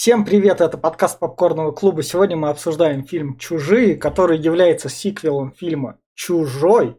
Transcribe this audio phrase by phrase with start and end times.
[0.00, 2.02] Всем привет, это подкаст Попкорного клуба.
[2.02, 6.96] Сегодня мы обсуждаем фильм «Чужие», который является сиквелом фильма «Чужой».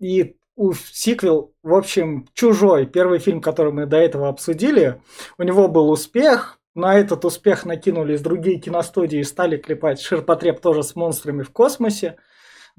[0.00, 5.00] И у сиквел, в общем, «Чужой», первый фильм, который мы до этого обсудили,
[5.38, 10.82] у него был успех, на этот успех накинулись другие киностудии и стали клепать ширпотреб тоже
[10.82, 12.16] с монстрами в космосе.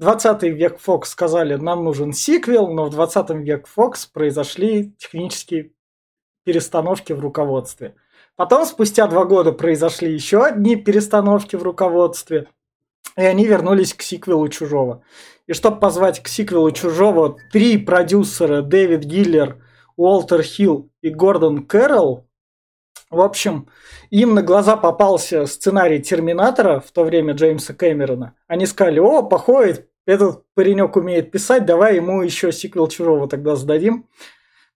[0.00, 5.72] 20 век Fox сказали, нам нужен сиквел, но в 20 век Fox произошли технические
[6.44, 7.94] перестановки в руководстве.
[8.36, 12.48] Потом, спустя два года, произошли еще одни перестановки в руководстве,
[13.16, 15.02] и они вернулись к сиквелу «Чужого».
[15.46, 19.62] И чтобы позвать к сиквелу «Чужого», три продюсера, Дэвид Гиллер,
[19.96, 22.26] Уолтер Хилл и Гордон Кэрролл,
[23.10, 23.68] в общем,
[24.10, 28.34] им на глаза попался сценарий «Терминатора», в то время Джеймса Кэмерона.
[28.48, 34.08] Они сказали, о, походит, этот паренек умеет писать, давай ему еще сиквел «Чужого» тогда сдадим.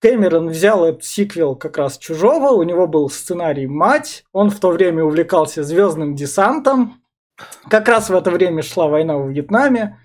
[0.00, 4.70] Кэмерон взял этот сиквел как раз «Чужого», у него был сценарий «Мать», он в то
[4.70, 7.02] время увлекался «Звездным десантом»,
[7.68, 9.98] как раз в это время шла война в Вьетнаме,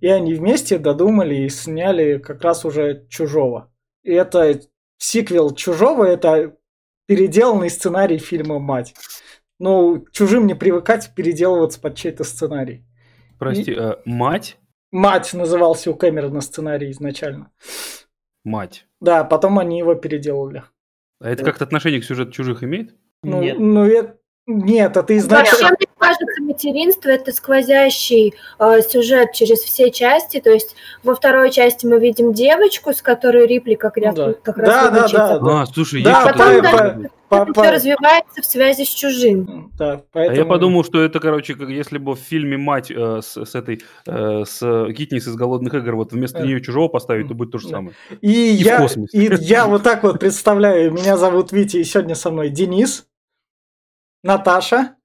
[0.00, 3.72] и они вместе додумали и сняли как раз уже «Чужого».
[4.02, 4.60] И это
[4.98, 6.54] сиквел «Чужого»— это
[7.06, 8.94] переделанный сценарий фильма «Мать».
[9.58, 12.84] Ну, чужим не привыкать переделываться под чей-то сценарий.
[13.38, 13.76] Прости, и...
[13.76, 14.58] э, «Мать»?
[14.92, 17.50] «Мать» назывался у Кэмерона сценарий изначально.
[18.48, 18.86] Мать.
[19.00, 20.64] Да, потом они его переделали.
[21.20, 22.94] А это как-то отношение к сюжету чужих имеет?
[23.22, 23.58] Ну, Нет.
[23.58, 24.17] ну это,
[24.48, 25.50] нет, это изначально...
[25.50, 30.40] Вообще, мне кажется, материнство– это сквозящий э, сюжет через все части.
[30.40, 34.32] То есть во второй части мы видим девочку, с которой Рипли как, ну, да.
[34.42, 35.60] как раз да, да, да, да.
[35.60, 39.70] А, слушай, да, есть потом да, по, по, все развивается в связи с чужим.
[39.76, 40.34] Да, поэтому...
[40.34, 43.54] А я подумал, что это, короче, как если бы в фильме «Мать» э, с, с
[43.54, 44.60] этой, э, с
[44.96, 46.46] Китнис из «Голодных игр», вот вместо э.
[46.46, 47.94] нее чужого поставить, то будет то же самое.
[48.22, 52.30] И, и, я, и я вот так вот представляю, меня зовут Витя, и сегодня со
[52.30, 53.04] мной Денис.
[54.24, 54.96] Наташа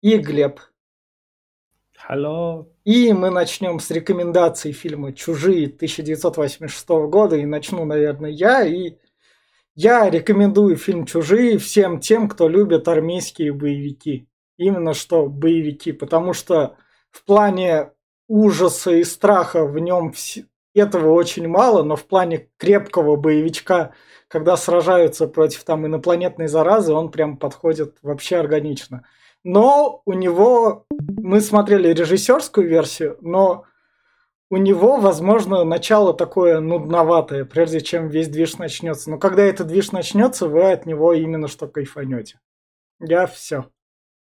[0.00, 0.58] и Глеб.
[2.08, 2.66] Hello.
[2.84, 7.36] И мы начнем с рекомендаций фильма «Чужие» 1986 года.
[7.36, 8.64] И начну, наверное, я.
[8.64, 8.96] И
[9.76, 14.28] я рекомендую фильм «Чужие» всем тем, кто любит армейские боевики.
[14.56, 15.92] Именно что боевики.
[15.92, 16.76] Потому что
[17.10, 17.92] в плане
[18.26, 20.12] ужаса и страха в нем
[20.78, 23.92] этого очень мало, но в плане крепкого боевичка–
[24.28, 29.04] когда сражаются против там инопланетной заразы, он прям подходит вообще органично.
[29.42, 33.64] Но у него, мы смотрели режиссерскую версию, но
[34.50, 39.10] у него, возможно, начало такое нудноватое, прежде чем весь движ начнется.
[39.10, 42.40] Но когда этот движ начнется, вы от него именно что кайфанете.
[43.00, 43.70] Я все.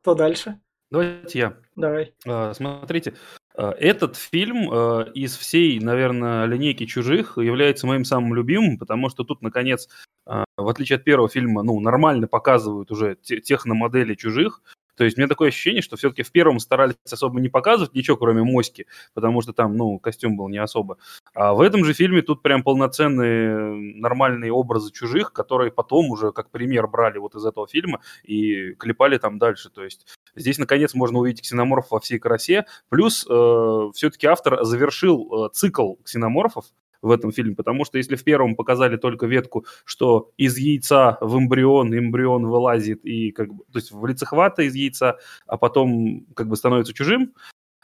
[0.01, 0.59] Кто дальше?
[0.89, 1.57] Давайте я.
[1.75, 2.13] Давай.
[2.25, 3.13] А, смотрите,
[3.61, 9.41] этот фильм э, из всей, наверное, линейки «Чужих» является моим самым любимым, потому что тут,
[9.41, 9.89] наконец,
[10.25, 14.61] а, в отличие от первого фильма, ну, нормально показывают уже техномодели «Чужих»,
[14.97, 18.17] то есть у меня такое ощущение, что все-таки в первом старались особо не показывать ничего,
[18.17, 20.97] кроме моськи, потому что там, ну, костюм был не особо.
[21.35, 26.49] А в этом же фильме тут прям полноценные нормальные образы чужих, которые потом уже как
[26.49, 29.69] пример брали вот из этого фильма и клепали там дальше.
[29.69, 32.65] То есть здесь, наконец, можно увидеть ксеноморфов во всей красе.
[32.89, 36.65] Плюс э, все-таки автор завершил э, цикл ксеноморфов,
[37.01, 41.37] в этом фильме, потому что если в первом показали только ветку, что из яйца в
[41.37, 46.47] эмбрион, эмбрион вылазит и как бы, то есть в лицехвата из яйца, а потом как
[46.47, 47.33] бы становится чужим,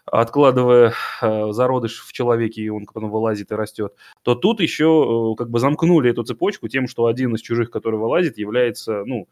[0.05, 5.35] откладывая э, зародыш в человеке, и он потом вылазит и растет, то тут еще э,
[5.37, 9.27] как бы замкнули эту цепочку тем, что один из чужих, который вылазит, является, ну,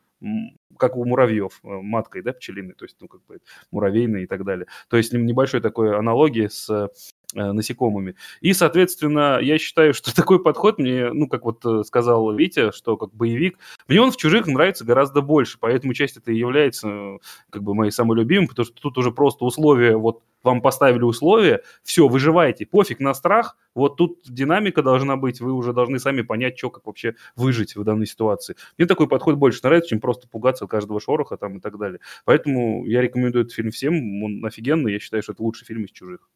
[0.77, 3.39] как у муравьев, э, маткой, да, пчелиной, то есть, ну, как бы
[3.71, 4.67] муравейной и так далее.
[4.89, 6.89] То есть небольшой такой аналогии с
[7.33, 8.15] насекомыми.
[8.41, 12.97] И, соответственно, я считаю, что такой подход мне, ну, как вот э, сказал Витя, что
[12.97, 17.17] как боевик, мне он в «Чужих» нравится гораздо больше, поэтому часть это и является э,
[17.49, 21.61] как бы моей самой любимой, потому что тут уже просто условия, вот вам поставили условия,
[21.83, 26.57] все, выживайте, пофиг на страх, вот тут динамика должна быть, вы уже должны сами понять,
[26.57, 28.55] что, как вообще выжить в данной ситуации.
[28.77, 31.99] Мне такой подход больше нравится, чем просто пугаться каждого шороха там и так далее.
[32.25, 35.91] Поэтому я рекомендую этот фильм всем, он офигенный, я считаю, что это лучший фильм из
[35.91, 36.27] «Чужих».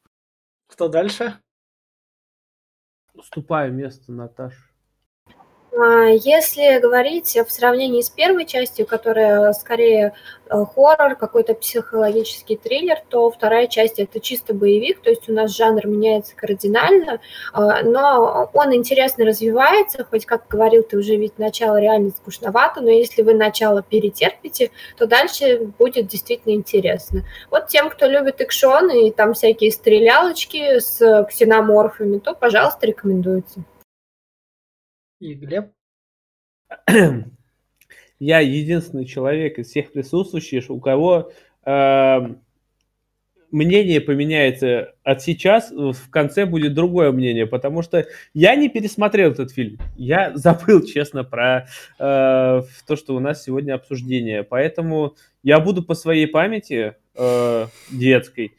[0.75, 1.41] Кто дальше?
[3.13, 4.74] Уступаю место Наташе.
[5.77, 10.13] А, если говорить в сравнении с первой частью, которая скорее
[10.49, 15.53] э, хоррор, какой-то психологический триллер, то вторая часть это чисто боевик, то есть у нас
[15.53, 17.19] жанр меняется кардинально,
[17.51, 22.89] а, но он интересно развивается, хоть, как говорил ты уже, ведь начало реально скучновато, но
[22.89, 27.23] если вы начало перетерпите, то дальше будет действительно интересно.
[27.51, 33.65] Вот тем, кто любит экшоны и там всякие стрелялочки с ксеноморфами, то, пожалуйста, рекомендуется
[35.19, 35.71] и Глеб.
[38.19, 41.31] я единственный человек из всех присутствующих, у кого
[41.65, 42.19] э,
[43.51, 49.51] мнение поменяется от сейчас, в конце будет другое мнение, потому что я не пересмотрел этот
[49.51, 49.79] фильм.
[49.95, 51.67] Я забыл, честно, про
[51.99, 54.43] э, то, что у нас сегодня обсуждение.
[54.43, 58.53] Поэтому я буду по своей памяти э, детской.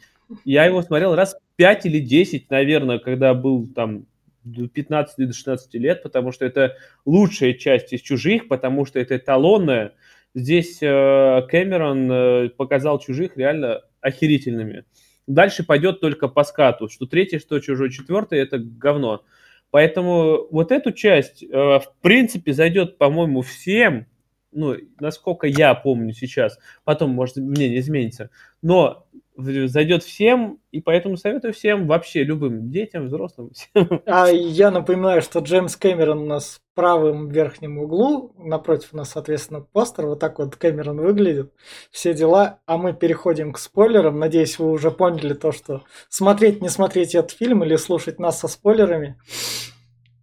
[0.44, 4.06] Я его смотрел раз 5 или 10, наверное, когда был там
[4.46, 9.16] до 15 до 16 лет, потому что это лучшая часть из «Чужих», потому что это
[9.16, 9.94] эталонная.
[10.34, 14.84] Здесь э, Кэмерон э, показал «Чужих» реально охерительными.
[15.26, 19.24] Дальше пойдет только по скату, что третье, что чужой, четвертое, это говно.
[19.70, 24.06] Поэтому вот эту часть, э, в принципе, зайдет, по-моему, всем,
[24.52, 28.30] ну, насколько я помню сейчас, потом, может, мнение изменится,
[28.62, 29.05] но
[29.36, 33.50] зайдет всем, и поэтому советую всем, вообще любым детям, взрослым.
[33.54, 34.02] Всем.
[34.06, 39.10] А я напоминаю, что Джеймс Кэмерон у нас в правом верхнем углу, напротив у нас,
[39.10, 41.52] соответственно, постер, вот так вот Кэмерон выглядит,
[41.90, 44.18] все дела, а мы переходим к спойлерам.
[44.18, 48.48] Надеюсь, вы уже поняли то, что смотреть, не смотреть этот фильм или слушать нас со
[48.48, 49.16] спойлерами,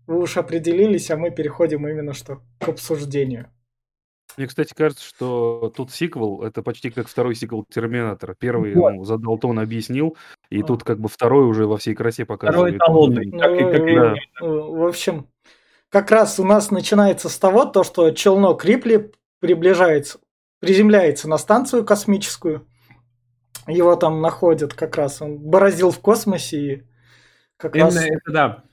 [0.07, 3.52] вы уж определились, а мы переходим именно что к обсуждению.
[4.37, 8.35] Мне, кстати, кажется, что тут сиквел, это почти как второй сиквел Терминатора.
[8.37, 8.93] Первый вот.
[8.93, 10.17] ну, задал тон, объяснил,
[10.49, 10.65] и а.
[10.65, 12.75] тут как бы второй уже во всей красе показывает.
[12.75, 13.25] Второй эталонный.
[13.25, 14.15] Ну, как, как, да.
[14.41, 15.27] В общем,
[15.89, 20.19] как раз у нас начинается с того, то, что челнок Рипли приближается,
[20.59, 22.67] приземляется на станцию космическую.
[23.67, 25.21] Его там находят как раз.
[25.21, 26.83] Он бороздил в космосе и
[27.57, 28.05] как Именно раз...
[28.05, 28.63] это да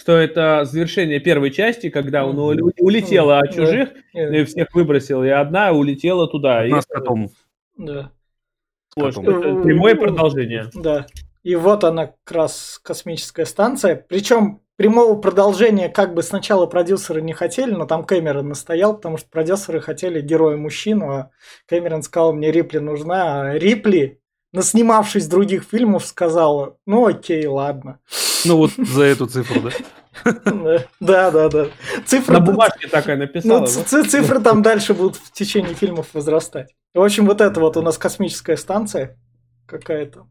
[0.00, 5.72] что это завершение первой части, когда он улетела от чужих, и всех выбросил, и одна
[5.72, 6.60] улетела туда.
[6.60, 6.80] Одна и...
[6.80, 7.28] с котом.
[7.76, 8.10] Да.
[8.94, 9.24] Котом.
[9.62, 10.70] Прямое продолжение.
[10.74, 11.06] Да.
[11.42, 13.94] И вот она как раз космическая станция.
[13.94, 19.28] Причем прямого продолжения как бы сначала продюсеры не хотели, но там Кэмерон настоял, потому что
[19.28, 21.30] продюсеры хотели героя-мужчину, а
[21.66, 24.19] Кэмерон сказал, мне Рипли нужна, а Рипли,
[24.52, 27.98] наснимавшись других фильмов, сказала, ну окей, ладно.
[28.44, 29.70] Ну вот за эту цифру, да?
[31.00, 31.66] Да, да, да.
[32.04, 33.60] Цифры, На бумажке такая написала.
[33.60, 36.74] Ну, цифры там дальше будут в течение фильмов возрастать.
[36.92, 39.16] В общем, вот это вот у нас космическая станция
[39.66, 40.26] какая-то.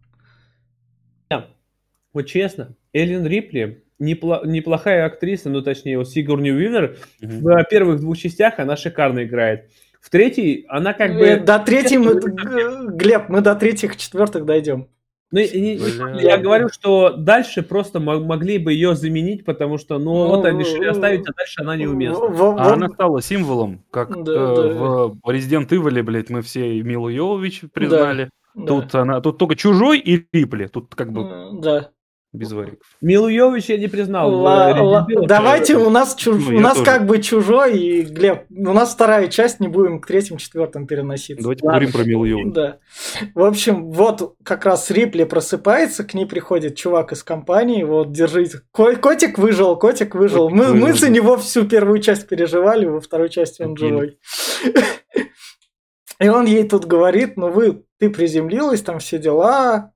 [2.12, 8.58] Вот честно, Эллен Рипли неплохая актриса, ну точнее, вот Сигурни Уивер в первых двух частях
[8.58, 9.70] она шикарно играет.
[10.00, 11.38] В третьей она как бы...
[11.38, 12.16] До третьей мы...
[12.16, 14.88] Глеб, мы до третьих, четвертых дойдем.
[15.32, 20.62] Ну, я говорю, что дальше просто могли бы ее заменить, потому что, ну, вот они
[20.62, 22.56] решили оставить, а дальше она неуместна.
[22.58, 28.32] А она стала символом, как э, в Resident Evil, блядь, мы все Милу Йовович признали.
[28.56, 31.60] Тут она, тут только Чужой и Рипли, тут как бы...
[31.62, 31.92] Да.
[32.32, 32.86] Без вариков.
[33.02, 34.32] Милу Йович я не признал.
[34.32, 36.46] Ла, ла, давайте у нас, чуж...
[36.48, 40.06] ну, у нас как бы чужой, и Глеб, у нас вторая часть, не будем к
[40.06, 41.42] третьим, четвертым переноситься.
[41.42, 41.80] Давайте Ладно.
[41.80, 42.54] поговорим про Милу Йович.
[42.54, 42.78] Да.
[43.34, 48.62] В общем, вот как раз Рипли просыпается, к ней приходит чувак из компании, вот, держите.
[48.72, 50.50] Котик выжил, котик выжил.
[50.50, 50.88] Котик мы, выжил.
[50.88, 54.20] мы за него всю первую часть переживали, во второй части он живой.
[56.20, 59.94] И он ей тут говорит, ну вы, ты приземлилась, там все дела,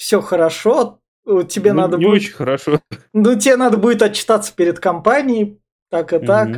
[0.00, 2.22] все хорошо, тебе ну, надо не будет...
[2.22, 2.80] очень хорошо.
[3.12, 5.60] Ну, тебе надо будет отчитаться перед компанией,
[5.90, 6.26] так и угу.
[6.26, 6.48] так.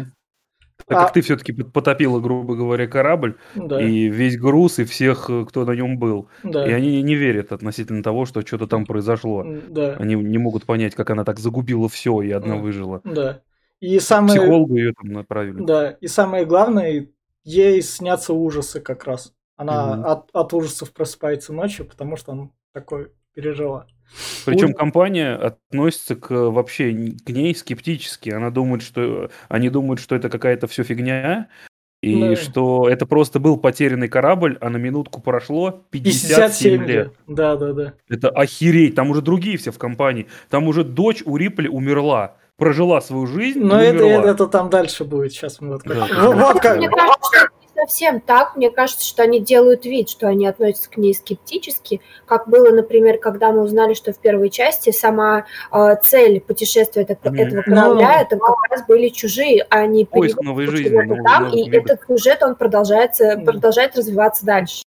[0.86, 1.02] Так а...
[1.02, 3.82] как ты все-таки потопила, грубо говоря, корабль, да.
[3.82, 6.28] и весь груз, и всех, э, кто на нем был.
[6.44, 6.68] Да.
[6.68, 9.44] И они не верят относительно того, что что-то там произошло.
[9.68, 9.96] Да.
[9.98, 13.00] Они не могут понять, как она так загубила все, и одна выжила.
[13.02, 13.42] Да.
[13.80, 14.38] И самое...
[14.38, 15.64] Психологу ее там направили.
[15.64, 17.08] Да, и самое главное,
[17.42, 19.34] ей снятся ужасы как раз.
[19.56, 20.02] Она угу.
[20.06, 23.86] от, от ужасов просыпается ночью, потому что он такой пережила.
[24.44, 24.74] Причем Ой.
[24.74, 26.92] компания относится к вообще
[27.24, 28.30] к ней скептически.
[28.30, 31.48] Она думает, что они думают, что это какая-то все фигня,
[32.02, 32.36] и да.
[32.36, 37.12] что это просто был потерянный корабль, а на минутку прошло 57, 57 лет.
[37.26, 37.94] Да, да, да.
[38.08, 38.96] Это охереть.
[38.96, 40.26] Там уже другие все в компании.
[40.50, 43.58] Там уже дочь у Рипли умерла прожила свою жизнь.
[43.60, 45.32] Но это, это, это там дальше будет.
[45.32, 45.96] Сейчас мы вот как.
[45.96, 46.06] Да.
[46.32, 46.76] Вот как.
[46.76, 47.48] Мне кажется,
[47.82, 48.56] совсем так.
[48.56, 53.18] Мне кажется, что они делают вид, что они относятся к ней скептически, как было, например,
[53.18, 57.46] когда мы узнали, что в первой части сама э, цель путешествия этого, mm-hmm.
[57.46, 61.56] этого корабля, это как раз были чужие, а не поиск новой жизни, новых, там, новых
[61.56, 61.84] и видов.
[61.84, 63.44] этот сюжет он продолжается, mm-hmm.
[63.44, 64.82] продолжает развиваться дальше.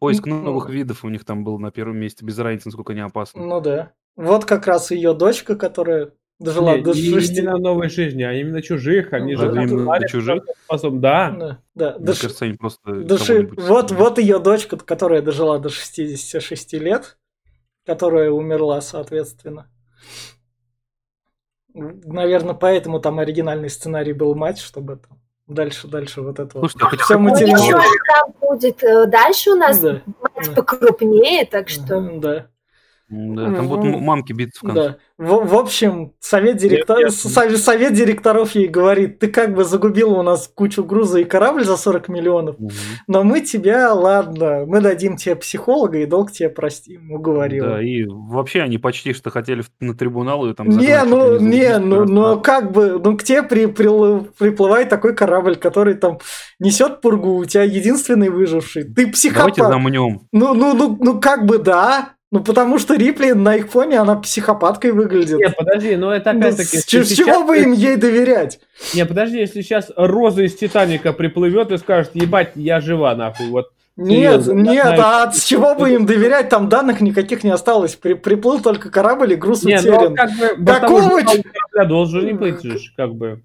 [0.00, 3.42] Поиск новых видов у них там был на первом месте, без разницы, насколько они опасны.
[3.42, 3.92] Ну да.
[4.16, 8.62] Вот как раз ее дочка, которая Дожила не, до не именно новой жизни, а именно
[8.62, 9.12] чужих.
[9.12, 10.44] Они же именно чужих.
[10.64, 11.30] Способ, да.
[11.30, 11.96] да, да.
[11.96, 12.20] Мне Дош...
[12.20, 13.48] кажется, они просто Доши...
[13.56, 17.18] Вот, вот ее дочка, которая дожила до 66 лет,
[17.84, 19.68] которая умерла, соответственно.
[21.74, 25.08] Наверное, поэтому там оригинальный сценарий был мать, чтобы это
[25.48, 26.90] Дальше, дальше вот это Слушайте, вот.
[26.90, 27.56] хоть Все в каком- материал.
[27.56, 30.02] Ничего, там будет э, дальше у нас Да.
[30.20, 30.52] мать Да.
[30.52, 32.00] покрупнее, так что...
[32.20, 32.48] Да.
[33.10, 34.82] Да, там будут Ну, мамки биться в конце.
[34.90, 34.96] Да.
[35.16, 36.98] В, в общем, совет, директор...
[37.00, 41.24] Я- совет, совет директоров ей говорит, ты как бы загубил у нас кучу груза и
[41.24, 42.70] корабль за 40 миллионов, Мгм.
[43.08, 47.68] но мы тебя, ладно, мы дадим тебе психолога и долг тебе простим, уговорила.
[47.68, 51.78] Да, и вообще они почти что хотели на трибунал ее там Не, ну, не, убийство
[51.78, 52.10] ну, раз.
[52.10, 56.18] ну, как бы, ну, к тебе при, прил- приплывает такой корабль, который там
[56.60, 58.84] несет пургу, у тебя единственный выживший.
[58.84, 59.56] Ты Давайте психопат.
[59.56, 60.20] замнем.
[60.30, 62.10] Ну, ну, ну, ну, как бы да.
[62.30, 65.38] Ну, потому что Рипли на их фоне, она психопаткой выглядит.
[65.38, 66.76] Не, подожди, но это Ну, опять-таки...
[66.78, 68.60] с, если с чего сейчас- бы им ей доверять?
[68.94, 73.68] Не, подожди, если сейчас Роза из Титаника приплывет и скажет, ебать, я жива, нахуй, вот.
[73.96, 76.50] Нет, Серьезно, нет, знаю, а с чего бы им доверять?
[76.50, 77.96] Там данных никаких не осталось.
[77.96, 80.14] При- приплыл только корабль и груз Не, ну утерян.
[80.14, 80.64] как бы...
[80.72, 81.20] Какого
[81.84, 83.42] должен не быть же, как бы.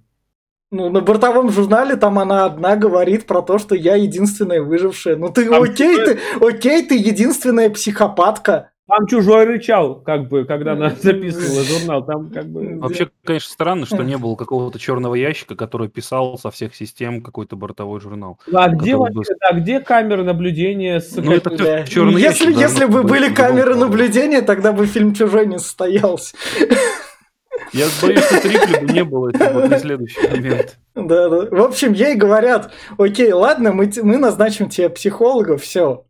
[0.70, 5.16] Ну, на бортовом журнале там она одна говорит про то, что я единственная выжившая.
[5.16, 8.70] Ну ты Там окей, ты окей, ты единственная психопатка.
[8.86, 12.80] Там чужой рычал, как бы, когда она записывала журнал, там как бы...
[12.80, 17.56] Вообще, конечно, странно, что не было какого-то черного ящика, который писал со всех систем какой-то
[17.56, 18.40] бортовой журнал.
[18.54, 19.10] А где бы-
[19.40, 21.16] да, где камеры наблюдения с...
[21.16, 21.86] Ну, это Да.
[21.86, 26.36] черный Если, ящик если должно бы были камеры наблюдения, тогда бы фильм «Чужой» не состоялся.
[27.72, 30.78] Я боюсь, что трипли бы не было, если бы вот не следующий момент.
[30.94, 31.48] Да, да.
[31.50, 36.06] В общем, ей говорят, окей, ладно, мы, мы назначим тебе психолога, все,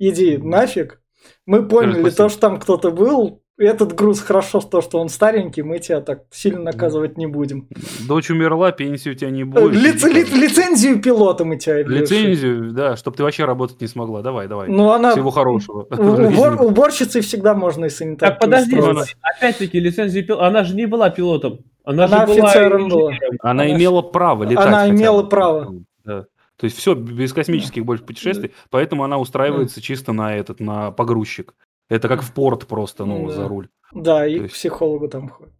[0.00, 1.00] иди нафиг.
[1.48, 2.10] Мы поняли спасибо.
[2.10, 3.40] то, что там кто-то был.
[3.56, 7.66] Этот груз хорошо, то, что он старенький, мы тебя так сильно наказывать не будем.
[8.06, 9.72] Дочь умерла, пенсию у тебя не будет.
[9.72, 11.92] Лиц- ли- лицензию пилота мы тебя лишим.
[12.02, 14.20] Лицензию, да, чтобы ты вообще работать не смогла.
[14.22, 14.68] Давай, давай.
[14.68, 15.10] Ну, она...
[15.12, 15.86] Всего хорошего.
[15.90, 19.14] убор- уборщицей всегда можно и санитаркой Так, подожди, устроиться.
[19.22, 20.40] опять-таки, лицензия пил...
[20.40, 21.60] Она же не была пилотом.
[21.82, 23.10] Она, Она же была офицером была.
[23.40, 24.66] Она Она- имела право летать.
[24.66, 25.74] она имела право.
[26.04, 26.26] Да.
[26.58, 31.54] То есть все без космических больше путешествий, поэтому она устраивается чисто на этот, на погрузчик.
[31.88, 33.32] Это как в порт просто, ну, да.
[33.34, 33.68] за руль.
[33.92, 35.54] Да, и То к есть- психологу там ходит.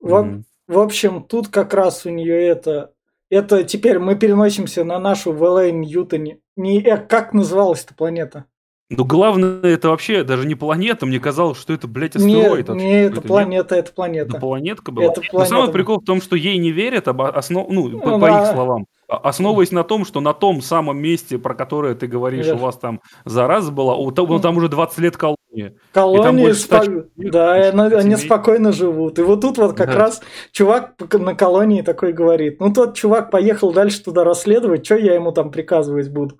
[0.00, 0.44] В, Мгм.
[0.68, 2.92] в общем, тут как раз у нее это...
[3.30, 5.70] Это теперь мы переносимся на нашу в Л.А.
[5.70, 6.38] Ньютоне.
[6.56, 8.44] Не, э, как называлась эта планета?
[8.90, 11.06] Ну, главное, это вообще даже не планета.
[11.06, 12.68] Мне казалось, что это, блядь, Не, астероид.
[12.68, 14.28] вообще не, это планета, это Нет, планета.
[14.28, 15.06] Это планетка была.
[15.06, 15.56] Это Но планета.
[15.56, 17.66] самый прикол в том, что ей не верят, об- основ...
[17.70, 18.42] ну, по, Ну, по да.
[18.42, 18.86] их словам.
[19.08, 22.54] А- Основываясь на том, что на том самом месте, про которое ты говоришь, Да.
[22.54, 25.76] у вас там зараза была, у там, ну, там уже 20 лет колонии.
[25.92, 28.16] Колонии, спо- человек, да, и они семей.
[28.16, 29.18] спокойно живут.
[29.18, 29.98] И вот тут вот как Да.
[29.98, 30.20] раз
[30.52, 35.30] чувак на колонии такой говорит, ну тот чувак поехал дальше туда расследовать, что я ему
[35.32, 36.38] там приказывать буду?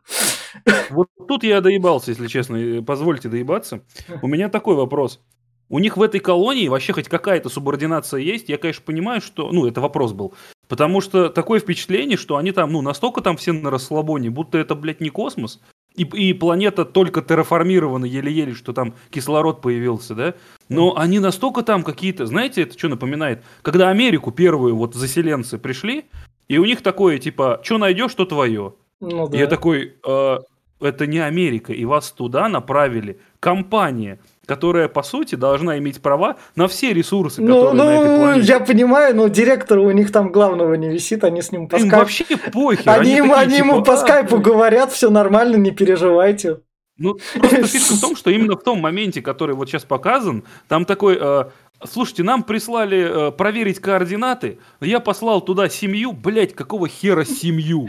[0.90, 2.82] Вот тут я доебался, если честно.
[2.86, 3.80] Позвольте доебаться.
[4.22, 5.20] У меня такой вопрос.
[5.68, 8.48] У них в этой колонии вообще хоть какая-то субординация есть?
[8.48, 9.50] Я, конечно, понимаю, что...
[9.50, 10.34] Ну, это вопрос был.
[10.68, 14.74] Потому что такое впечатление, что они там, ну, настолько там все на расслабоне, будто это,
[14.74, 15.60] блядь, не космос.
[15.94, 20.34] И, и планета только терраформирована еле-еле, что там кислород появился, да?
[20.68, 22.26] Но они настолько там какие-то...
[22.26, 23.44] Знаете, это что напоминает?
[23.62, 26.06] Когда Америку первую вот заселенцы пришли,
[26.48, 28.74] и у них такое, типа, что найдешь, то твое.
[29.00, 29.38] Ну да.
[29.38, 30.38] Я такой, «Э,
[30.80, 36.68] это не Америка, и вас туда направили компания, которая, по сути, должна иметь права на
[36.68, 38.48] все ресурсы, Ну, которые на этой ну, планете.
[38.48, 41.88] я понимаю, но директора у них там главного не висит, они с ним по Им
[41.88, 41.96] скайпу...
[41.96, 42.82] вообще похер.
[43.00, 46.60] Они, ему, такие, они ему типа, по «А, скайпу говорят, все нормально, не переживайте.
[46.96, 50.84] Ну, просто фишка в том, что именно в том моменте, который вот сейчас показан, там
[50.84, 51.18] такой...
[51.20, 51.44] э,
[51.86, 54.58] Слушайте, нам прислали э, проверить координаты.
[54.80, 56.12] Я послал туда семью.
[56.12, 57.86] Блять, какого хера семью?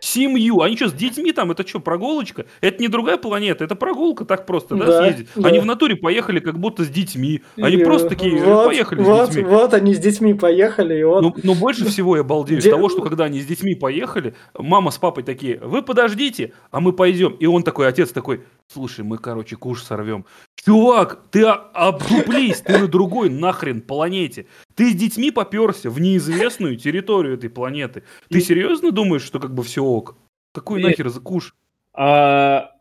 [0.00, 0.60] Семью.
[0.60, 1.50] Они что, с детьми там?
[1.50, 2.46] Это что, прогулочка?
[2.60, 5.28] Это не другая планета, это прогулка так просто, да, Да, съездить?
[5.34, 5.48] да.
[5.48, 7.42] Они в натуре поехали как будто с детьми.
[7.56, 9.44] Они И, просто такие, вот, поехали вот, с детьми.
[9.48, 11.22] Вот, они с детьми поехали, и вот...
[11.22, 14.90] Но, но больше всего я балдею с того, что когда они с детьми поехали, мама
[14.90, 17.32] с папой такие, вы подождите, а мы пойдем.
[17.32, 20.24] И он такой, отец такой, слушай, мы, короче, куш сорвем.
[20.64, 24.46] Чувак, ты обдуплись, ты на другой нахрен планете.
[24.74, 28.02] Ты с детьми поперся в неизвестную территорию этой планеты.
[28.28, 30.16] Ты И- серьезно думаешь, что как бы все ок?
[30.52, 30.90] Какой Нет.
[30.90, 31.54] нахер за куш?
[31.92, 32.72] А,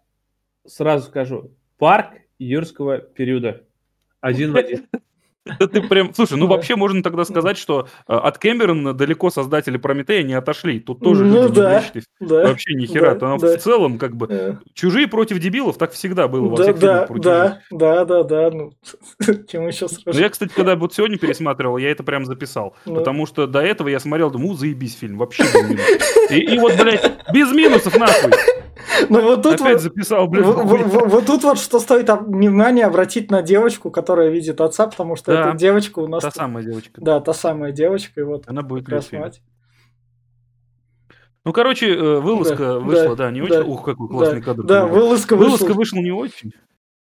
[0.65, 1.51] сразу скажу.
[1.77, 3.63] Парк юрского периода.
[4.21, 4.87] Один в один.
[5.59, 6.55] Да ты прям, слушай, ну Да.
[6.55, 10.79] вообще можно тогда сказать, что э, от Кэмерона далеко создатели Прометея не отошли.
[10.79, 11.83] Тут тоже Ну люди да.
[11.93, 12.01] не.
[12.27, 13.13] Да, Вообще ни хера.
[13.13, 13.57] Да, Там да.
[13.57, 16.99] в целом как бы э, чужие против дебилов так всегда было во да, всех фильмах
[16.99, 17.21] да, чужих.
[17.23, 18.71] да, да, да, да, ну,
[19.47, 20.21] чем еще Но сражаться?
[20.21, 22.75] я, кстати, когда вот сегодня пересматривал, я это прям записал.
[22.85, 22.95] Ну.
[22.95, 25.43] Потому что до этого я смотрел, думаю, «У, заебись фильм, вообще.
[26.33, 28.31] И, и вот, блядь, без минусов нахуй.
[29.09, 30.45] Ну вот тут Опять вот, записал, блядь.
[30.45, 34.87] в- в- в- вот тут вот что стоит внимание обратить на девочку, которая видит отца,
[34.87, 35.49] потому что Да.
[35.49, 36.21] эта девочка у нас...
[36.23, 36.99] Та самая девочка.
[37.01, 39.41] Да, та самая девочка, и вот Она будет как мать.
[41.45, 43.69] Ну, короче, э, вылазка Да, вышла, да, да, не да, очень.
[43.69, 44.63] Ух, какой классный да, кадр.
[44.63, 46.51] Да, вылазка Вылазка вышла, вышла не очень.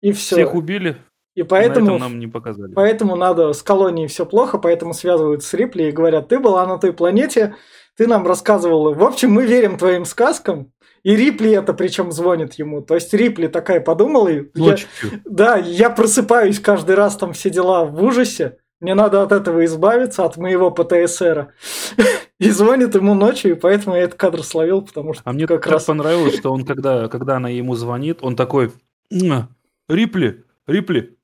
[0.02, 0.36] и все.
[0.36, 0.98] Всех убили.
[1.36, 2.74] И На поэтому, этом нам не показали.
[2.74, 6.78] поэтому надо с колонией все плохо, поэтому связываются с Рипли и говорят, ты была на
[6.78, 7.56] той планете,
[7.98, 8.94] ты нам рассказывала.
[8.94, 10.72] В общем, мы верим твоим сказкам.
[11.04, 12.82] И Рипли это причем звонит ему.
[12.82, 14.88] То есть Рипли такая подумала, и я, Ночью.
[15.24, 18.58] да, я просыпаюсь каждый раз, там все дела в ужасе.
[18.82, 21.54] Мне надо от этого избавиться, от моего ПТСРа.
[22.40, 25.66] И звонит ему ночью, и поэтому я этот кадр словил, потому что А мне как
[25.68, 25.86] раз...
[25.86, 28.74] понравилось, что он, когда, когда она ему звонит, он такой,
[29.10, 29.48] «М,
[29.88, 31.15] Рипли, Рипли.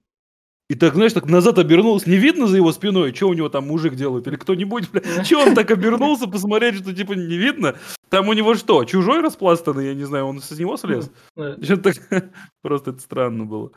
[0.71, 2.09] И так, знаешь, так назад обернулся.
[2.09, 4.25] Не видно за его спиной, что у него там мужик делает?
[4.27, 5.01] Или кто-нибудь, бля.
[5.21, 7.75] Че он так обернулся, посмотреть, что типа не видно?
[8.07, 11.11] Там у него что, чужой распластанный, я не знаю, он с него слез?
[11.35, 12.23] Что-то так,
[12.61, 13.71] просто это странно было.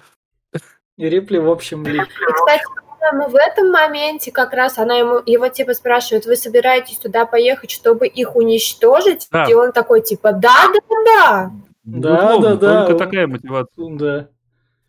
[0.96, 2.62] И Рипли, в общем, ли- И, кстати,
[3.00, 7.72] по-моему, в этом моменте как раз она ему, его типа спрашивает, вы собираетесь туда поехать,
[7.72, 9.26] чтобы их уничтожить?
[9.32, 9.46] Да.
[9.50, 11.50] И он такой типа, да-да-да.
[11.82, 13.96] Да, да, да, Только он- такая мотивация.
[13.98, 14.28] да.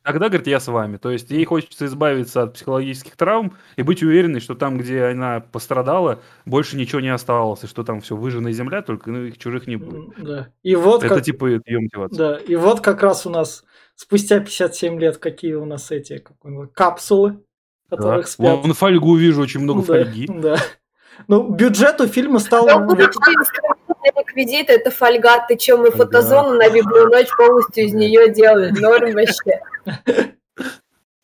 [0.06, 0.98] Тогда, говорит, я с вами.
[0.98, 5.40] То есть ей хочется избавиться от психологических травм и быть уверенной, что там, где она
[5.40, 9.66] пострадала, больше ничего не оставалось, и что там все выжженная земля, только ну, их чужих
[9.66, 10.14] не будет.
[10.24, 10.50] Да.
[10.62, 11.24] И вот Это как...
[11.24, 12.18] типа ее мотивация.
[12.18, 13.64] Да, и вот как раз у нас
[13.96, 17.40] спустя 57 лет какие у нас эти как он, капсулы,
[17.88, 17.98] в Да.
[17.98, 18.60] которых спят.
[18.62, 20.28] Вон фольгу вижу, очень много Да, фольги.
[20.28, 20.58] Да.
[21.28, 22.66] Ну, бюджет у фильма стал...
[22.68, 28.72] Но реквизита, это фольга, ты чё, мы фотозону на библию ночь полностью из нее делали,
[28.80, 29.62] норм вообще.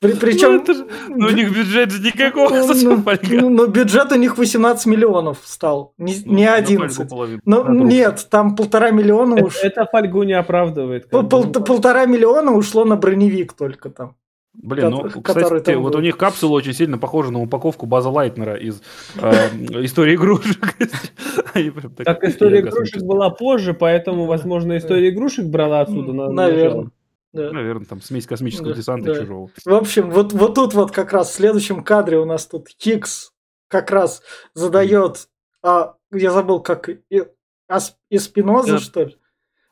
[0.02, 0.56] При, Ну, причем...
[0.62, 3.20] это же- ну, у них бюджет же никакого, Ну, фольга.
[3.30, 7.10] ну, но бюджет у них 18 миллионов стал, не, Ну, не на фольгу 11.
[7.10, 9.58] половину, Ну, нет, там полтора миллиона Это, уж...
[9.62, 11.08] это фольгу не оправдывает.
[11.08, 14.16] пол- пол- полтора миллиона ушло на броневик только там.
[14.54, 16.00] Блин, ну, кстати, там вот был.
[16.00, 18.82] у них капсула очень сильно похожа на упаковку База Лайтнера из
[19.16, 19.32] э,
[19.86, 20.76] истории игрушек.
[22.06, 26.14] Так история игрушек была позже, поэтому, возможно, история игрушек брала отсюда.
[26.14, 26.92] на- Наверное.
[27.34, 27.52] Да.
[27.52, 29.18] Наверное, там смесь космического Да, десанта да.
[29.18, 29.50] и чужого.
[29.66, 33.32] В общем, вот, вот тут вот как раз в следующем кадре у нас тут Хикс
[33.70, 34.22] как раз
[34.54, 35.30] задает,
[35.64, 37.24] а, я забыл, как, и,
[37.70, 38.80] Ас- Эспиноза, Да.
[38.80, 39.16] что ли?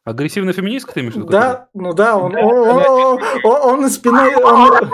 [0.10, 1.28] Агрессивная феминистка ты имеешь в виду?
[1.28, 4.92] Да, ну да, он, Да, он спиной, он,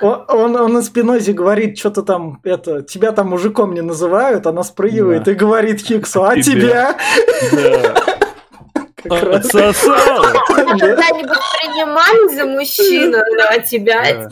[0.00, 5.24] он, он, и спинозе говорит, что-то там, это, тебя там мужиком не называют, она спрыгивает
[5.24, 5.32] Да.
[5.32, 6.42] и говорит Хиксу, а Тебя.
[6.42, 6.96] тебя?
[7.52, 8.15] Да.
[9.10, 10.24] Отсосал!
[10.48, 14.28] Когда-нибудь принимали за мужчину, ну, а тебя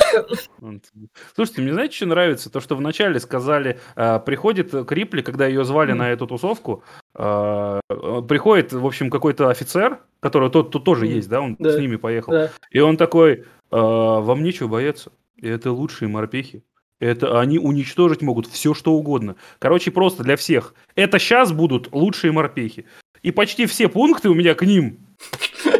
[1.34, 2.50] Слушайте, мне знаете, что нравится?
[2.50, 6.82] То, что вначале сказали, э, приходит к Рипли, когда ее звали на эту тусовку,
[7.14, 11.78] э, э, приходит, в общем, какой-то офицер, который тут, тут тоже есть, да, он с
[11.78, 12.48] ними поехал.
[12.70, 15.10] И он такой, «Э, вам нечего бояться,
[15.40, 16.64] это лучшие морпехи.
[17.00, 19.36] Это они уничтожить могут все, что угодно.
[19.58, 20.74] Короче, просто для всех.
[20.94, 22.86] Это сейчас будут лучшие морпехи.
[23.24, 24.98] И почти все пункты у меня к ним.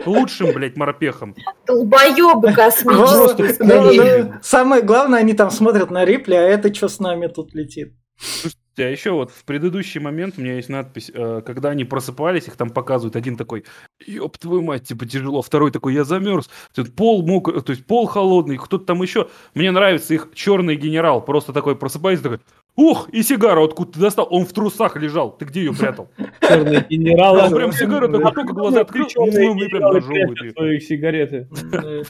[0.07, 1.37] Лучшим, блядь, морпехам.
[1.66, 4.40] долбоебы космические.
[4.42, 7.92] Самое главное, они там смотрят на Рипли, а это что с нами тут летит?
[8.16, 12.48] Слушайте, а еще вот в предыдущий момент у меня есть надпись, э, когда они просыпались,
[12.48, 13.64] их там показывают, один такой,
[14.07, 18.07] ёб твою мать, типа тяжело, второй такой, я замерз, Тут пол мокрый, то есть пол
[18.07, 22.40] холодный, кто-то там еще, мне нравится их черный генерал, просто такой просыпается, такой,
[22.76, 26.08] ух, и сигару откуда ты достал, он в трусах лежал, ты где ее прятал?
[26.40, 27.37] Черный генерал.
[27.37, 30.52] Он прям сигару такой, только глаза открыл, ну, и прям её.
[30.52, 31.48] свои сигареты.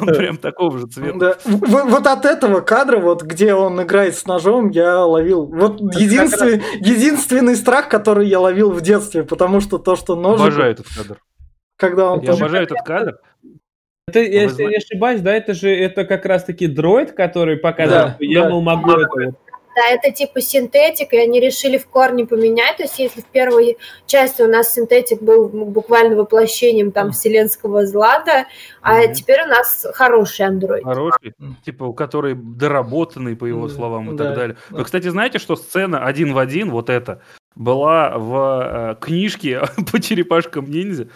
[0.00, 1.18] Он прям такого же цвета.
[1.18, 1.36] Да.
[1.44, 5.46] Вот от этого кадра, вот где он играет с ножом, я ловил.
[5.46, 10.72] Вот единственный, единственный страх, который я ловил в детстве, потому что то, что нож, Обожаю
[10.72, 11.18] этот кадр.
[11.76, 13.18] когда он Я обожаю этот кадр.
[14.08, 18.44] Это, если не ошибаюсь, да, это же это как раз-таки дроид, который показал, Да, я,
[18.44, 18.50] да.
[18.50, 19.34] мол, могу это вот.
[19.76, 22.78] Да, это типа синтетик, и они решили в корне поменять.
[22.78, 28.22] То есть, если в первой части у нас синтетик был буквально воплощением там вселенского зла,
[28.24, 28.46] да,
[28.80, 29.12] а Мгм.
[29.12, 30.82] теперь у нас хороший андроид.
[30.82, 34.56] Хороший, типа, у которой доработанный, по его Да, словам, и да, так далее.
[34.70, 34.78] да.
[34.78, 37.20] Вы, кстати, знаете, что сцена один в один, вот эта,
[37.54, 39.60] была в э, книжке
[39.92, 41.08] по черепашкам ниндзя?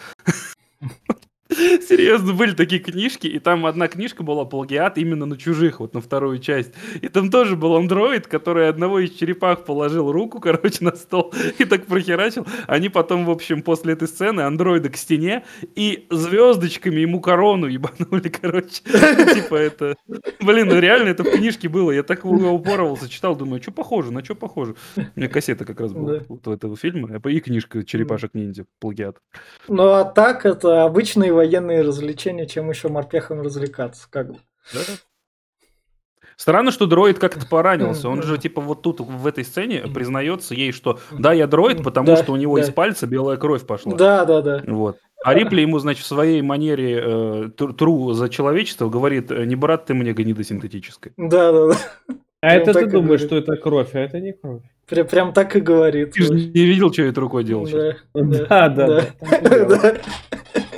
[1.89, 6.01] Серьезно, были такие книжки, и там одна книжка была плагиат именно на чужих, вот на
[6.01, 6.73] вторую часть.
[7.01, 11.65] И там тоже был андроид, который одного из черепах положил руку, короче, на стол и
[11.65, 12.47] так прохерачил.
[12.69, 18.29] Они потом, в общем, после этой сцены андроида к стене и звездочками ему корону ебанули,
[18.41, 18.83] короче.
[19.35, 19.97] Типа это...
[20.41, 21.91] Блин, ну реально это в книжке было.
[21.91, 24.77] Я так упорывался, читал, думаю, что похоже, на что похоже.
[24.97, 29.17] У меня кассета как раз была вот у этого фильма, и книжка «Черепашек ниндзя», плагиат.
[29.69, 34.07] Ну а так это обычные военные развлечения, чем еще морпехам развлекаться.
[34.11, 34.37] Как бы.
[34.75, 34.81] Да.
[36.37, 38.09] Странно, что дроид как-то поранился.
[38.11, 42.07] Он же, типа, вот тут, в этой сцене, признается ей, что да, я дроид, потому
[42.09, 42.63] Да, что у него да.
[42.65, 43.95] из пальца белая кровь пошла.
[43.97, 44.63] Да, да, да.
[44.67, 44.99] Вот.
[45.25, 49.87] А Рипли ему, значит, в своей манере э, тру- за человечество говорит, «Э, не брат
[49.87, 51.13] ты мне гнида синтетическая.
[51.17, 51.75] Да, да, да.
[52.43, 53.27] А Прям это ты думаешь, говорит.
[53.27, 54.63] что это кровь, а это не кровь.
[54.89, 56.13] Прям, прям так и говорит.
[56.13, 57.97] Ты же не видел, что я этой рукой делал сейчас?
[58.15, 59.03] Да, Да, да,
[59.43, 59.65] да.
[59.67, 59.95] да.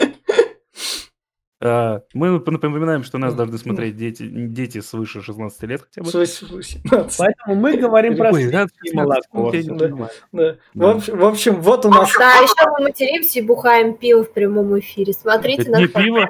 [1.62, 1.94] да.
[1.94, 6.10] А, Мы нап- напоминаем, что нас должны смотреть дети, дети свыше 16 лет хотя бы.
[6.10, 7.18] Шесть- восемнадцать.
[7.18, 9.50] Поэтому мы говорим про сливки да, и молоко.
[9.54, 10.08] не нормально.
[10.32, 10.56] Да.
[10.74, 10.94] Да.
[10.94, 12.12] В, общем, вот у нас...
[12.18, 15.12] Да, еще мы материмся и бухаем пиво в прямом эфире.
[15.12, 16.26] Смотрите Это на не пиво.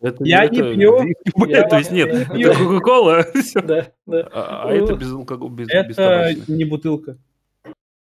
[0.00, 0.98] Это, Я не это- пью.
[1.46, 2.58] Я- Я То есть нет, не это.
[2.58, 3.26] Кока-Кола.
[3.54, 4.28] Да, да.
[4.32, 6.56] А а это без алкоголя, без, без Это табачной.
[6.56, 7.16] не бутылка.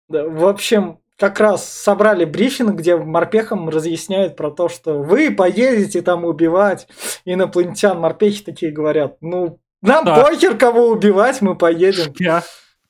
[0.08, 6.02] Да, в общем, как раз собрали брифинг, где морпехам разъясняют про то, что вы поедете
[6.02, 6.88] там убивать
[7.24, 7.98] инопланетян.
[8.00, 10.22] Морпехи такие говорят, ну, нам Да.
[10.22, 12.12] похер, кого убивать, мы поедем.
[12.18, 12.42] Я.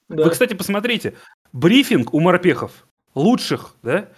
[0.08, 0.24] Да.
[0.24, 1.14] Вы, кстати, посмотрите,
[1.52, 2.70] брифинг у морпехов
[3.14, 4.08] лучших, да?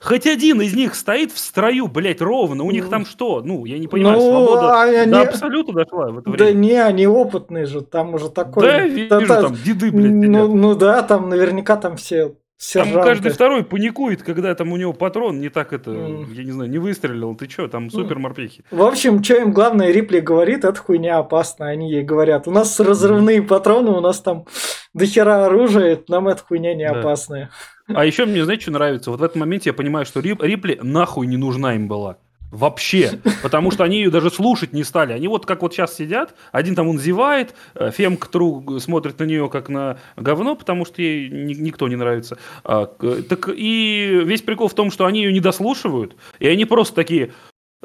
[0.00, 2.64] Хоть один из них стоит в строю, блядь, ровно.
[2.64, 3.40] У них там что?
[3.40, 6.58] Ну, я не понимаю, Ну, свобода а они- до абсолюта дошла в это Да время.
[6.58, 8.64] не, они опытные же, там уже такой...
[8.64, 12.34] Да, вижу, та- там деды, блядь, ну, ну да, там наверняка там все
[12.72, 13.08] Там сержанты.
[13.08, 16.32] каждый второй паникует, когда там у него патрон не так это, М.
[16.32, 17.34] я не знаю, не выстрелил.
[17.34, 18.62] Ты что, там супер морпехи.
[18.70, 21.66] В общем, что им главное Рипли говорит, это хуйня опасна.
[21.66, 24.46] Они ей говорят, у нас разрывные патроны, у нас там
[24.94, 27.00] дохера оружия, нам эта хуйня не Да.
[27.00, 27.50] опасная.
[27.88, 29.10] А еще мне, знаете, что нравится?
[29.10, 32.18] Вот в этот моменте я понимаю, что Рип- Рипли нахуй не нужна им была.
[32.52, 33.18] Вообще.
[33.42, 35.14] Потому что они ее даже слушать не стали.
[35.14, 39.24] Они вот как вот сейчас сидят, один там он зевает, э, Фемка Тру смотрит на
[39.24, 42.36] нее как на говно, потому что ей ни- никто не нравится.
[42.62, 46.94] А, так и весь прикол в том, что они ее не дослушивают, и они просто
[46.94, 47.32] такие,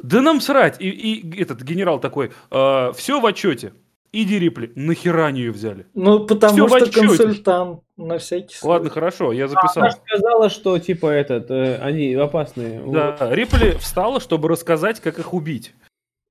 [0.04, 0.82] да нам срать.
[0.82, 3.72] И, и этот генерал такой, все в отчете.
[4.20, 5.86] Иди, Рипли, нахера они ее взяли?
[5.94, 8.68] Ну, потому Всё в что консультант на всякий случай.
[8.68, 9.84] Ладно, хорошо, я записал.
[9.84, 12.82] Она сказала, что типа этот, э, они опасные.
[12.88, 15.76] Да, Рипли встала, чтобы рассказать, как их убить.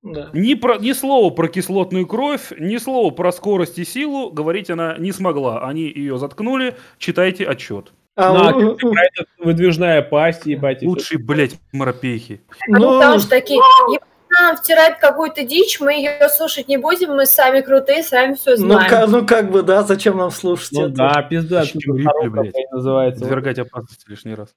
[0.03, 0.31] Да.
[0.33, 4.96] Ни, про, ни слова про кислотную кровь, ни слова про скорость и силу говорить она
[4.99, 5.64] не смогла.
[5.64, 6.75] Они ее заткнули.
[6.99, 7.92] Читайте отчет.
[8.16, 10.83] А, ну, ты про этот выдвижная пасть, ебать.
[10.83, 12.40] Лучшие, блядь, морпехи.
[12.66, 13.61] Они ну, потому что такие,
[13.92, 14.03] «Ебать,
[14.40, 18.57] нам втирать какую-то дичь, мы ее слушать не будем, мы сами крутые, сами все ну,
[18.57, 18.90] знаем.
[18.90, 20.94] ка- ну, как бы, да, зачем нам слушать Ну это?
[20.94, 22.55] да, пизда, Рипли, блядь.
[22.70, 23.20] называется.
[23.20, 24.55] Подвергать опасности лишний раз.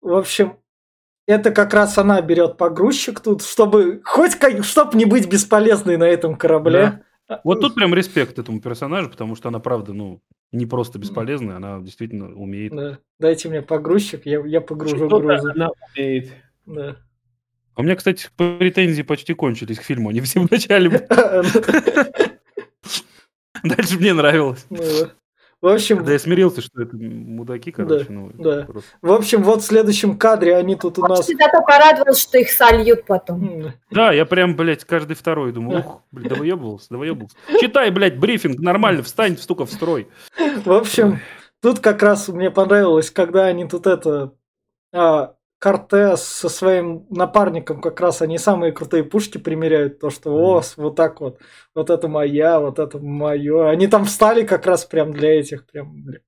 [0.00, 0.58] В общем,
[1.26, 6.04] это как раз она берет погрузчик тут, чтобы хоть как, чтоб не быть бесполезной на
[6.04, 7.02] этом корабле.
[7.44, 11.80] Вот тут прям респект этому персонажу, потому что она, правда, ну, не просто бесполезная, она
[11.80, 12.74] действительно умеет.
[12.74, 12.98] Да.
[13.18, 15.50] Дайте мне погрузчик, я, я погружу грузы.
[15.54, 16.30] она умеет.
[16.64, 16.96] Да.
[17.78, 20.08] А у меня, кстати, претензии почти кончились к фильму.
[20.08, 20.90] Они все в начале.
[23.62, 24.66] Дальше мне нравилось.
[24.68, 24.82] Ну,
[25.60, 28.62] В общем, Когда я смирился, что это мудаки, короче, ну, да.
[28.64, 28.90] просто.
[29.00, 31.20] в общем, вот в следующем кадре они тут у нас...
[31.20, 33.72] Всегда только радовался, что их сольют потом.
[33.92, 37.36] Да, я прям, блядь, каждый второй думаю, ух, блядь, да выебывался, да выебывался.
[37.60, 40.08] Читай, блядь, брифинг нормально, встань, стука в строй.
[40.64, 41.20] В общем,
[41.62, 44.32] тут как раз мне понравилось, когда они тут это...
[44.92, 49.98] а, Кортес со своим напарником как раз они самые крутые пушки примеряют.
[49.98, 51.40] То, что о, вот так вот.
[51.74, 53.68] Вот это моя, вот это мое.
[53.68, 55.66] Они там встали как раз прям для этих.
[55.66, 56.20] Прям, бля.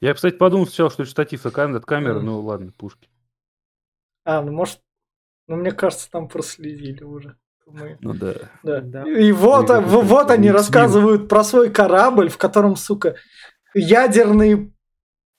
[0.00, 3.08] Я, кстати, подумал сначала, что это штатив от кам- от камеры, ну ладно, пушки.
[4.24, 4.80] А, ну может...
[5.48, 7.36] Ну, мне кажется, там проследили уже.
[7.66, 8.34] Мы- Ну да.
[8.62, 8.80] Да.
[8.80, 9.02] Да.
[9.02, 13.16] И вот, вот они рассказывают про свой корабль, в котором, сука,
[13.74, 14.72] ядерные...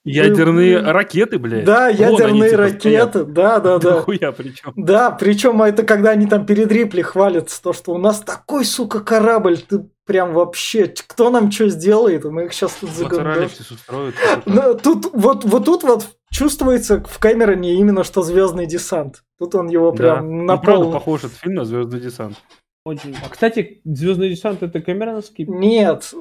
[0.04, 1.64] Ядерные Вы- ракеты, блядь.
[1.64, 3.24] Да, Вон ядерные они, типа, ракеты.
[3.24, 4.00] Да, да, Да да.
[4.00, 4.72] хуя причем.
[4.76, 9.00] Да, причем это когда они там перед Рипли хвалятся, то, что у нас такой, сука,
[9.00, 13.26] корабль, ты прям вообще, кто нам что сделает, мы их сейчас тут загондошим.
[13.28, 14.14] Моцарелликсис устроят.
[14.46, 19.22] Но тут, вот, вот тут вот чувствуется в Кэмероне именно что звездный десант.
[19.38, 19.96] Тут он его Да.
[19.96, 20.92] прям на Ну, правда, пол...
[20.92, 22.36] похож этот фильм на Звездный десант.
[22.84, 23.14] Очень.
[23.24, 26.12] А, кстати, Звездный десант это камероновский, Нет,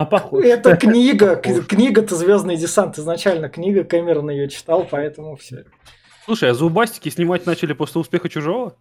[0.00, 0.42] а похож.
[0.46, 5.66] это книга, книга-то Звездный десант, изначально книга, Кэмерон ее читал, поэтому все.
[6.24, 8.78] Слушай, а зубастики снимать начали после успеха Чужого?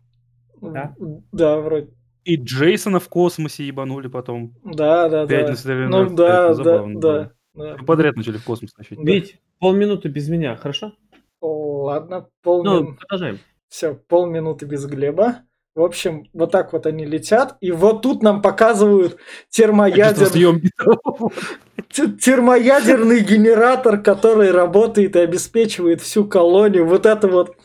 [0.61, 0.95] Да.
[1.33, 1.89] Да, вроде.
[2.23, 4.53] И Джейсона в космосе ебанули потом.
[4.63, 5.55] Да, да, да.
[5.89, 7.31] Ну да, Это да, да.
[7.53, 7.75] да.
[7.85, 8.97] Подряд начали в космос тащить.
[8.97, 9.03] Да.
[9.03, 10.93] Ведь полминуты без меня, хорошо?
[11.41, 12.91] О, Ладно, полминуты.
[12.91, 13.39] Ну, продолжаем.
[13.67, 15.41] Все, полминуты без Глеба.
[15.79, 17.55] В общем, вот так вот они летят.
[17.61, 19.15] И вот тут нам показывают
[19.49, 20.27] термоядер...
[22.19, 26.85] термоядерный генератор, который работает и обеспечивает всю колонию.
[26.85, 27.55] Вот это вот.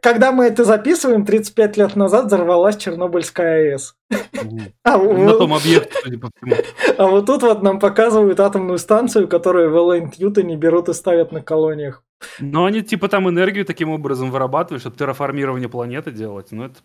[0.00, 3.96] Когда мы это записываем, 35 лет назад взорвалась Чернобыльская АЭС.
[4.84, 6.54] А, На том объекте, судя по всему.
[6.98, 11.32] а вот тут вот нам показывают атомную станцию, которую в Элэйн Ньютоне берут и ставят
[11.32, 12.04] на колониях.
[12.38, 16.48] Но они типа там энергию таким образом вырабатывают, чтобы терраформирование планеты делать.
[16.50, 16.76] Ну, это,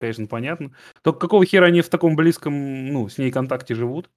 [0.00, 0.72] конечно, понятно.
[1.02, 4.10] Только какого хера они в таком близком, ну, с ней контакте живут?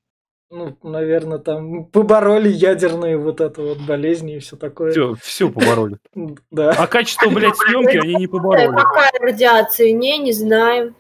[0.50, 4.92] Ну, наверное, там побороли ядерные вот это вот болезни и все такое.
[4.92, 5.98] Все, все побороли.
[6.52, 8.76] Да, А качество, блядь, съемки они не побороли.
[8.76, 9.92] Какая радиация?
[9.92, 10.96] Не, не знаем.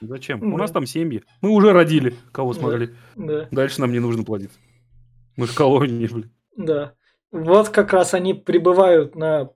[0.00, 0.52] Зачем?
[0.52, 1.22] У нас там семьи.
[1.42, 2.90] Мы уже родили, кого смогли.
[3.14, 4.58] да, Дальше нам не нужно плодиться.
[5.36, 6.30] Мы же колонии, блин.
[6.56, 6.94] да.
[7.30, 9.50] Вот как раз они прибывают на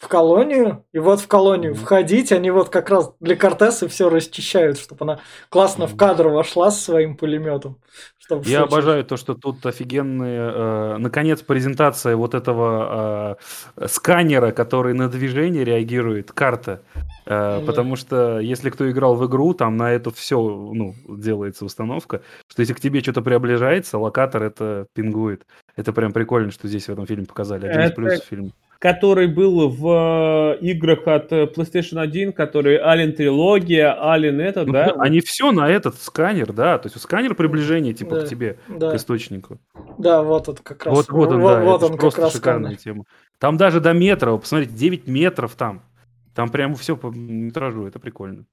[0.00, 4.78] в колонию, и вот в колонию входить, они вот как раз для Кортеса все расчищают,
[4.78, 7.76] чтобы она классно в кадр вошла со своим пулеметом.
[8.18, 13.36] чтобы Я случае- обожаю то, что тут офигенная, э, наконец, презентация вот этого
[13.76, 16.80] э, сканера, который на движение реагирует, карта.
[17.26, 17.66] Э, Мгм.
[17.66, 22.62] Потому что если кто играл в игру, там на это все ну, делается установка, что
[22.62, 25.42] если к тебе что-то приближается, локатор это пингует.
[25.76, 27.66] Это прям прикольно, что здесь в этом фильме показали.
[27.66, 28.50] Один из Это- плюсов фильма.
[28.80, 34.72] Который был в э, играх от э, PlayStation 1, который Alien трилогия, Alien это, Ну,
[34.72, 34.94] да?
[34.98, 38.26] Они все на этот сканер, да, то есть сканер приближения типа Да.
[38.26, 39.60] к тебе, Да, к источнику.
[39.98, 40.96] да, вот он как раз.
[40.96, 42.78] Вот, вот он, вот, да, вот это он как просто раз шикарная сканер.
[42.80, 43.04] тема.
[43.38, 45.82] Там даже до метра, посмотрите, 9 метров там.
[46.34, 48.46] Там прям все по метражу, это прикольно.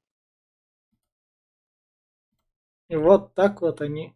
[2.89, 4.13] И вот так вот они.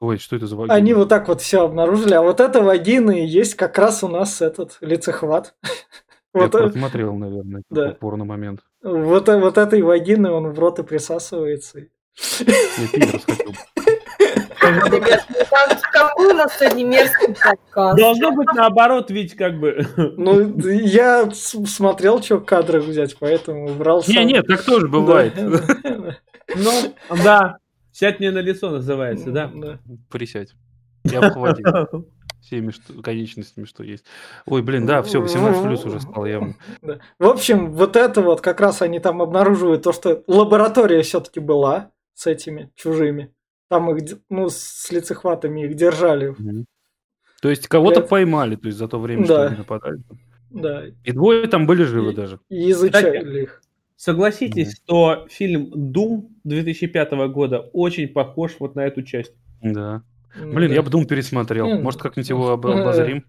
[0.00, 0.74] Ой, что это за вагина?
[0.74, 2.14] Они вот так вот все обнаружили.
[2.14, 5.54] А вот это вагины и есть как раз у нас этот лицехват.
[6.34, 7.90] Я Вот, просмотрел, наверное, Да.
[8.00, 8.60] порно момент.
[8.82, 11.78] вот, вот этой вагины он в рот и присасывается.
[11.78, 11.86] Я
[12.92, 13.52] пидорс хотел.
[15.92, 17.98] Какой у нас сегодня мерзкий подкаст.
[17.98, 19.86] Должно быть наоборот, ведь как бы.
[19.96, 24.26] Ну, я смотрел, что в кадрах взять, поэтому убрал Не, сам.
[24.26, 25.34] нет, так тоже бывает.
[25.36, 26.70] Ну,
[27.22, 27.58] да.
[27.94, 29.52] Сядь мне на лицо называется, да?
[30.10, 30.52] Присядь.
[31.04, 31.64] Я обхватил
[32.42, 34.04] всеми что- конечностями, что есть.
[34.46, 36.56] Ой, блин, да, все, 18 плюс уже стало явно.
[36.82, 36.98] Да.
[37.20, 41.92] В общем, вот это вот как раз они там обнаруживают то, что лаборатория все-таки была
[42.14, 43.32] с этими чужими.
[43.68, 46.34] Там их, ну, с лицехватами их держали.
[46.36, 46.66] Мгм.
[47.42, 48.10] То есть кого-то Блядь.
[48.10, 49.46] поймали, то есть за то время, что Да.
[49.46, 50.02] они нападали.
[50.50, 50.82] Да.
[51.04, 52.40] И двое там были живы даже.
[52.48, 53.62] И изучали их.
[53.96, 59.32] Согласитесь, что фильм Doom 2005 года очень похож вот на эту часть.
[59.62, 60.02] Да.
[60.36, 60.74] Ну Блин, да.
[60.74, 61.78] я бы Дум пересмотрел.
[61.80, 63.24] Может, ну, как-нибудь его об- обозрим?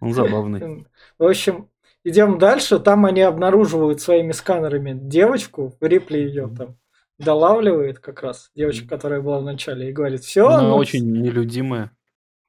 [0.00, 0.86] Он забавный.
[1.18, 1.68] В общем,
[2.04, 2.78] идем дальше.
[2.78, 5.74] Там они обнаруживают своими сканерами девочку.
[5.80, 6.76] Рипли ее там
[7.18, 8.50] долавливает как раз.
[8.54, 10.48] Девочка, которая была в начале, и говорит, все.
[10.48, 11.92] Она очень нелюдимая,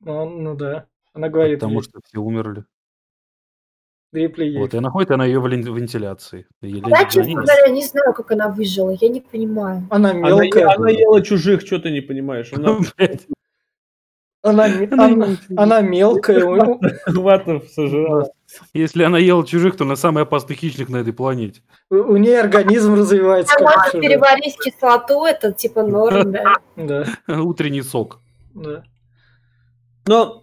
[0.02, 0.88] Ну, да.
[1.14, 2.64] Она говорит, потому что все умерли.
[4.14, 4.58] Рипли ей.
[4.60, 6.46] Вот, и находит она ее в вентиляции.
[6.62, 8.96] Ей Я, честно говоря, не знаю, как она выжила.
[9.00, 9.88] Я не понимаю.
[9.90, 10.70] Она Она, мелкая.
[10.76, 12.52] она ела чужих, что ты не понимаешь.
[12.52, 13.28] Она Блядь,
[14.44, 16.42] Она, она она- она мелкая.
[17.06, 18.28] хватов сожрала.
[18.74, 21.62] Если она ела чужих, то она самый опасный хищник на этой планете.
[21.90, 26.56] У, у нее организм развивается Она переварить кислоту, это типа норм, да.
[26.76, 27.06] Да,
[27.42, 28.20] Утренний сок.
[28.54, 28.84] да.
[30.06, 30.41] Но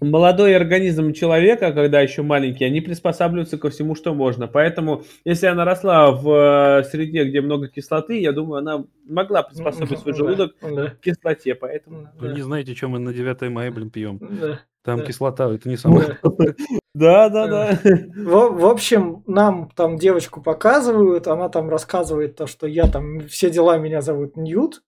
[0.00, 4.46] молодой организм человека, когда еще маленький, они приспосабливаются ко всему, что можно.
[4.48, 9.98] Поэтому, если она росла в э, среде, где много кислоты, я думаю, она могла приспособить
[9.98, 11.54] свой Да, желудок Да, к кислоте.
[11.54, 12.08] Поэтому...
[12.18, 14.18] Вы да, не знаете, чем мы на 9 мая, блин, пьем.
[14.20, 14.60] да.
[14.82, 15.04] Там Да.
[15.06, 16.18] кислота, это не самое.
[16.22, 16.54] Да.
[16.92, 17.78] Да, да, да.
[18.16, 23.48] В, в общем, нам там девочку показывают, она там рассказывает то, что я там, все
[23.50, 24.82] дела, меня зовут Ньют.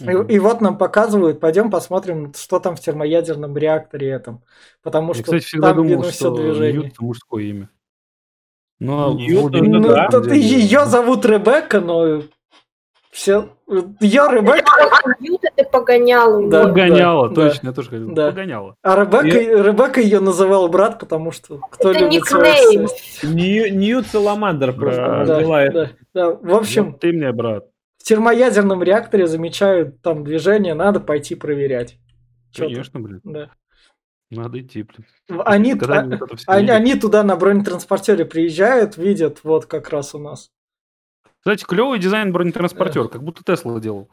[0.00, 4.42] И, и вот нам показывают, пойдем посмотрим, что там в термоядерном реакторе этом.
[4.82, 6.72] Потому Я, что кстати, всегда там думал, видно все что движение.
[6.82, 7.68] Ньют это мужское имя.
[8.80, 10.20] Ну, а Ньют, ну Ну, на да.
[10.20, 12.22] деле, ее зовут Ребекка, но
[13.10, 13.50] все...
[14.00, 14.72] Ее Ребекка,
[15.20, 16.48] Бьют это погоняло.
[16.48, 16.64] Да.
[16.64, 18.10] Погоняла, да, точно, я тоже хотел.
[18.12, 18.30] да.
[18.30, 18.74] Погоняла.
[18.82, 22.88] а Ребекка, Ребекка ее называл брат, потому что кто Это любит свою никнейм.
[22.88, 23.22] сесть.
[23.24, 26.30] Нью, Ньют Саламандр просто Да, Да, да, да.
[26.30, 27.66] В общем, Вот ты мне, брат.
[28.02, 31.98] В термоядерном реакторе замечают там движение, надо пойти проверять.
[32.54, 33.20] Конечно, блин.
[33.22, 33.50] Да.
[34.28, 35.06] Надо идти, блин.
[35.44, 40.50] Они, а- они, они туда на бронетранспортере приезжают, видят, вот как раз у нас.
[41.38, 44.10] Кстати, клевый дизайн бронетранспортер, как будто Тесла делал.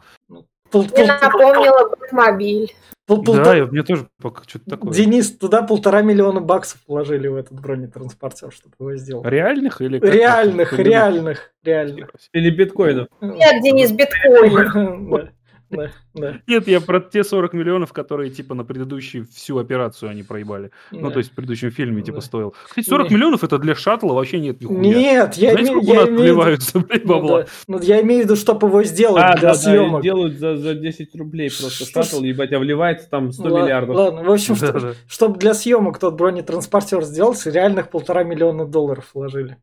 [0.71, 2.73] Пол- Мне пол- напомнила Бэтмобиль.
[3.05, 4.93] пол- Да, и мне тоже пока что-то такое.
[4.93, 9.25] Денис, туда полтора миллиона баксов вложили в этот бронетранспортер, чтобы его сделать.
[9.25, 10.13] Реальных или как?
[10.13, 12.09] Реальных, реальных, реальных.
[12.33, 13.07] Или биткоинов.
[13.21, 15.31] Нет, Денис, биткоин.
[15.69, 15.91] Да.
[16.15, 20.23] Да, да, Нет, я про те 40 миллионов, которые типа на предыдущую всю операцию они
[20.23, 20.71] проебали.
[20.91, 21.11] Ну, да.
[21.11, 22.21] то есть в предыдущем фильме типа Да.
[22.21, 22.55] стоил.
[22.65, 23.15] Кстати, 40 Не.
[23.15, 24.79] миллионов это для шаттла вообще нет нихуя.
[24.79, 27.41] Нет, я Знаете, имею сколько у я нас имею в виду- вливаются, блядь, Ну, бабла?
[27.43, 27.47] да.
[27.67, 29.99] Ну, я имею в виду, чтобы его сделать А, для да, да, съемок.
[29.99, 33.61] и делают за, за 10 рублей просто Что шаттл, ебать, а вливается там 100 Ла-
[33.63, 33.95] миллиардов.
[33.95, 34.93] Ладно, в общем, Да, да.
[35.07, 39.57] чтобы для съемок тот бронетранспортер сделался, реальных полтора миллиона долларов вложили.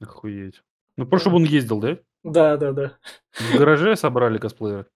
[0.00, 0.62] Охуеть.
[0.96, 1.98] Ну, просто чтобы он ездил, да?
[2.32, 2.92] Да, да, да.
[3.32, 4.86] В гараже собрали косплееры.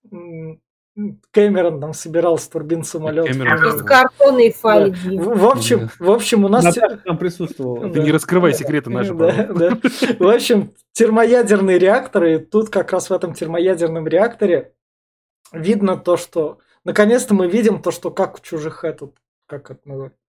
[1.31, 3.25] Кэмерон там собирал с турбин самолет.
[3.25, 3.77] Кэмерон.
[3.77, 5.17] Из картона и фольги.
[5.17, 6.63] В, в общем, в общем, у нас...
[6.63, 7.91] Наташа там присутствовала.
[7.91, 9.77] Ты не раскрывай секреты наши, Да, да.
[10.19, 14.73] В общем, термоядерные реакторы, и тут как раз в этом термоядерном реакторе
[15.51, 16.59] видно то, что...
[16.83, 19.15] Наконец-то мы видим то, что как в чужих этот...
[19.47, 20.19] Как это называется?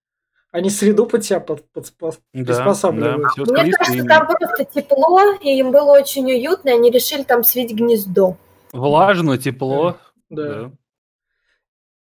[0.54, 3.26] Они среду под себя под, подспа- Да, приспосабливают.
[3.38, 7.24] да, Мне кажется, и там просто тепло, и им было очень уютно, и они решили
[7.24, 8.36] там свить гнездо.
[8.72, 9.96] Влажно, тепло.
[10.30, 10.70] Да.
[10.70, 10.70] Да.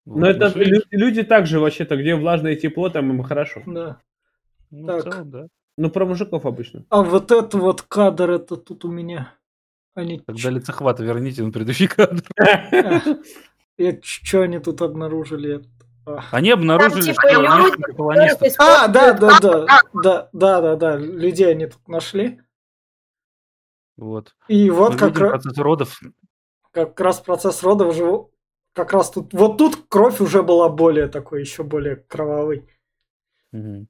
[0.05, 3.63] Но это лю- люди также вообще-то, где влажное тепло, там им хорошо.
[3.67, 4.01] да.
[4.73, 5.03] Ну, так.
[5.05, 5.47] целом, да.
[5.77, 6.85] Ну, про мужиков обычно.
[6.89, 9.33] А вот это вот кадр, это тут у меня.
[9.95, 10.19] Они...
[10.19, 12.25] Тогда лицехвата верните на предыдущий кадр.
[14.03, 15.63] Что они тут обнаружили?
[16.07, 16.21] А.
[16.33, 18.49] Они обнаружили, типа, что люди, колонистов...
[18.59, 22.41] А, да, да, да, да, да, да, да, людей они тут нашли.
[23.97, 24.35] Вот.
[24.49, 26.01] И вот Мы как, видим ра- процесс родов.
[26.73, 28.27] как раз процесс родов же
[28.75, 32.69] как раз тут, вот тут кровь уже была более такой, еще более кровавый.
[33.53, 33.89] Мгм.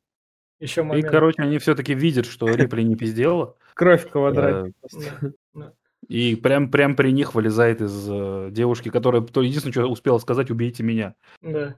[0.60, 1.10] Еще И, момент.
[1.10, 3.56] короче, они все-таки видят, что Рипли не пиздела.
[3.74, 4.72] Кровь в квадрате.
[5.54, 5.72] Да.
[6.08, 10.50] И прям, прям при них вылезает из э, девушки, которая то единственное, что успела сказать,
[10.50, 11.14] убейте меня.
[11.40, 11.76] Да.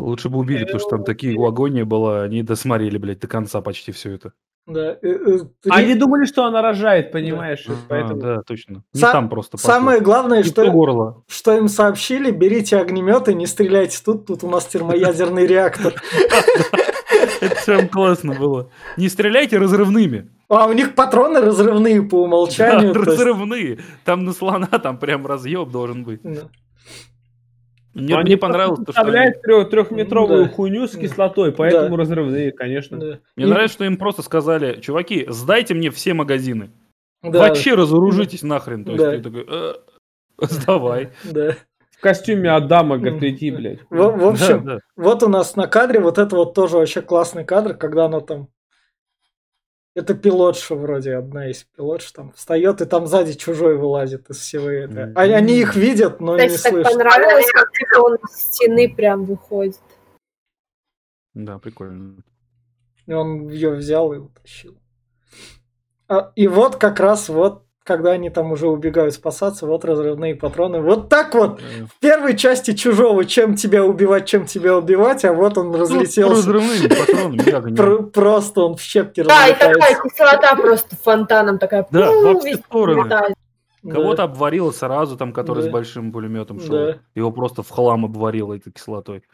[0.00, 3.92] Лучше бы убили, потому что там такие агония была, они досмотрели, блядь, до конца почти
[3.92, 4.32] все это.
[4.66, 4.92] Да.
[4.92, 5.38] Э, э,
[5.70, 7.64] Они думали, что она рожает, понимаешь?
[7.68, 8.20] А, Поэтому...
[8.20, 8.84] да, точно.
[8.94, 9.56] Не Са- там просто.
[9.56, 10.62] Самое главное, что...
[10.62, 11.24] что, горло.
[11.28, 15.94] что им сообщили, берите огнеметы, не стреляйте тут, тут у нас термоядерный реактор.
[17.40, 18.70] Это прям классно было.
[18.96, 20.30] Не стреляйте разрывными.
[20.48, 22.88] А у них патроны разрывные по Да, умолчанию.
[22.94, 23.78] есть- разрывные.
[24.04, 26.20] Там на слона там прям разъеб должен быть.
[26.22, 26.42] Да.
[27.94, 30.48] Мне, Они мне понравилось то, что они- Представляет трех, трехметровую Да.
[30.50, 32.02] хуйню с кислотой, поэтому Да.
[32.02, 32.98] разрывные, конечно.
[32.98, 33.18] Да.
[33.36, 36.70] Мне И- нравится, что им просто сказали, чуваки, сдайте мне все магазины.
[37.22, 38.84] да, Вообще разоружитесь нахрен.
[38.84, 39.10] То есть Да.
[39.16, 39.74] ты такой, «Э,
[40.40, 41.10] сдавай.
[41.24, 41.56] Да.
[41.90, 43.80] В костюме Адама, говорит, иди, блядь.
[43.90, 44.78] В, в общем, Да, да.
[44.96, 48.48] вот у нас на кадре вот это вот тоже вообще классный кадр, когда она там...
[49.94, 54.68] Это пилотша вроде, одна из пилотш там встает, и там сзади чужой вылазит из всего
[54.70, 55.12] этого.
[55.16, 56.92] А- Они их видят, но не Кстати, так слышат.
[56.92, 59.80] понравилось, как типа он из стены прям выходит.
[61.34, 62.22] Да, прикольно.
[63.06, 64.78] И он ее взял и утащил.
[66.08, 70.80] А, и вот как раз вот, когда они там уже убегают спасаться, вот разрывные патроны.
[70.80, 75.58] Вот так вот в первой части чужого, чем тебя убивать, чем тебя убивать, а вот
[75.58, 76.50] он ну, разлетелся.
[76.50, 77.74] Огнем.
[77.76, 81.84] Пр- просто он в щепки Да, и такая кислота просто фонтаном такая.
[81.90, 83.06] Да, во все стороны.
[83.06, 83.34] летает.
[83.82, 86.94] Кого-то обварило сразу, там, который с большим пулеметом шел.
[87.16, 89.24] Его просто в хлам обварило этой кислотой.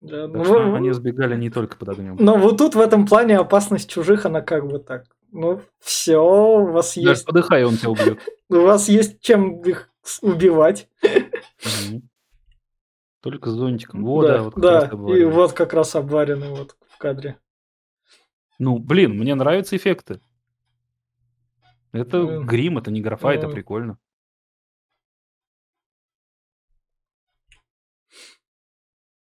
[0.00, 2.16] Да, Так ну, что они сбегали не только под огнем.
[2.18, 5.04] Но вот тут в этом плане опасность чужих, она как бы так.
[5.32, 8.20] Ну, все, у вас Даже есть, подыхай, он тебя убьет.
[8.48, 9.90] у вас есть чем их
[10.22, 10.88] убивать.
[13.20, 14.04] Только с зонтиком.
[14.04, 17.38] Вот, да, да, вот как да, раз и вот как раз обваренный вот в кадре.
[18.58, 20.20] Ну, блин, мне нравятся эффекты.
[21.92, 23.98] Это грим, это не графа, это прикольно.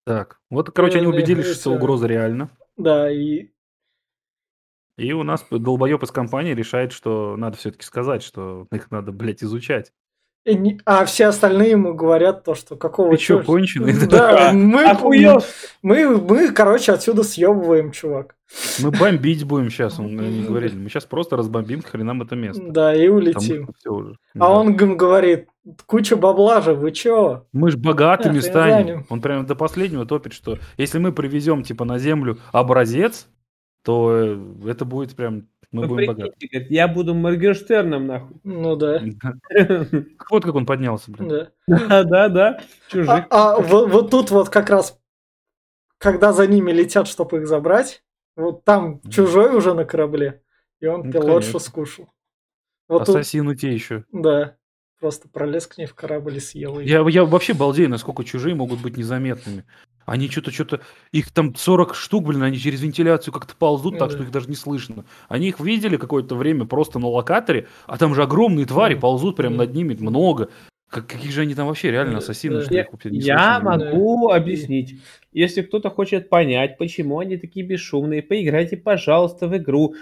[0.03, 2.51] Так, вот, короче, они убедились, что угроза реальна.
[2.77, 3.54] Да, и
[4.97, 9.43] И у нас долбоеб из компании решает, что надо все-таки сказать, что их надо, блядь,
[9.43, 9.91] изучать.
[10.45, 13.93] не- а все остальные ему говорят то, что какого Ты чё, конченый?
[14.07, 14.85] Да, мы,
[15.81, 18.35] мы, мы, короче, отсюда съебываем, чувак.
[18.79, 20.75] Мы бомбить будем сейчас, он они говорили.
[20.75, 22.61] Мы сейчас просто разбомбим к хренам это место.
[22.67, 23.69] Да, и улетим.
[23.87, 24.17] уже.
[24.35, 24.49] А Да.
[24.51, 25.47] он говорит,
[25.87, 27.47] куча бабла же, вы чё?
[27.51, 29.05] Мы ж богатыми станем.
[29.09, 33.27] Он прям до последнего топит, что если мы привезем типа на землю образец,
[33.85, 36.47] то это будет прям мы Ну, будем прикиньте, богаты.
[36.51, 38.37] говорит, я буду Моргенштерном, нахуй.
[38.43, 39.01] Ну да,
[40.29, 41.49] Вот как он поднялся, блин.
[41.67, 42.03] да.
[42.03, 42.61] Да, да.
[42.89, 43.09] Чужих.
[43.09, 44.97] А, а вот, вот тут вот как раз,
[45.97, 48.03] когда за ними летят, чтобы их забрать,
[48.35, 50.41] вот там чужой уже на корабле,
[50.79, 52.09] и он Ну, пилотшу скушал.
[52.87, 54.05] Ассасины те еще.
[54.11, 54.55] да,
[54.99, 56.89] просто пролез к ней в корабль и съел ее.
[56.89, 59.65] Я, я вообще балдею, насколько чужие могут быть незаметными.
[60.05, 60.81] Они что-то, что-то,
[61.11, 64.55] их там 40 штук, блин, они через вентиляцию как-то ползут, так что их даже не
[64.55, 65.03] слышно.
[65.29, 69.01] Они их видели какое-то время просто на локаторе, а там же огромные твари Мгм.
[69.01, 70.49] ползут прямо над ними, много.
[70.89, 73.71] Как, какие же они там вообще реально ассасины, что Я, их вообще не я слышно?
[73.71, 74.99] могу объяснить.
[75.33, 79.95] Если кто-то хочет понять, почему они такие бесшумные, поиграйте, пожалуйста, в игру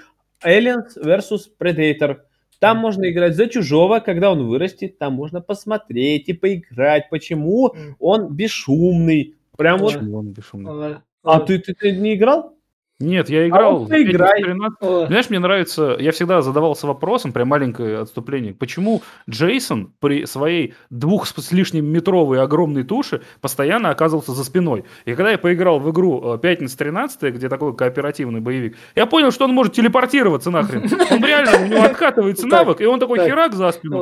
[0.45, 2.17] Aliens vs Predator.
[2.59, 8.33] Там можно играть за чужого, когда он вырастет, там можно посмотреть и поиграть, почему он
[8.35, 9.35] бесшумный.
[9.57, 9.93] Прям вот.
[9.93, 10.97] Почему он бесшумный?
[11.23, 12.53] А ты, ты, ты не играл?
[12.99, 13.79] Нет, я играл.
[13.79, 14.43] вот в Пятницу поиграй.
[14.43, 14.77] 13.
[14.81, 20.75] ла- Знаешь, мне нравится, я всегда задавался вопросом, прям маленькое отступление, почему Джейсон при своей
[20.89, 24.85] двух с лишним метровой огромной туше постоянно оказывался за спиной.
[25.05, 29.31] И когда я поиграл в игру э, «Пятница 13 где такой кооперативный боевик, я понял,
[29.31, 30.83] что он может телепортироваться нахрен.
[31.11, 33.27] Он реально, у него откатывается навык, и он такой так.
[33.27, 33.97] херак за спину.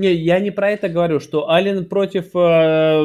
[0.00, 3.04] Не, я не про это говорю, что Ален против э,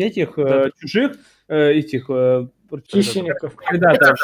[0.00, 0.70] этих э, Да.
[0.80, 1.12] чужих,
[1.48, 2.48] э, этих э,
[2.92, 3.54] Хищников.
[3.74, 4.14] Да, да,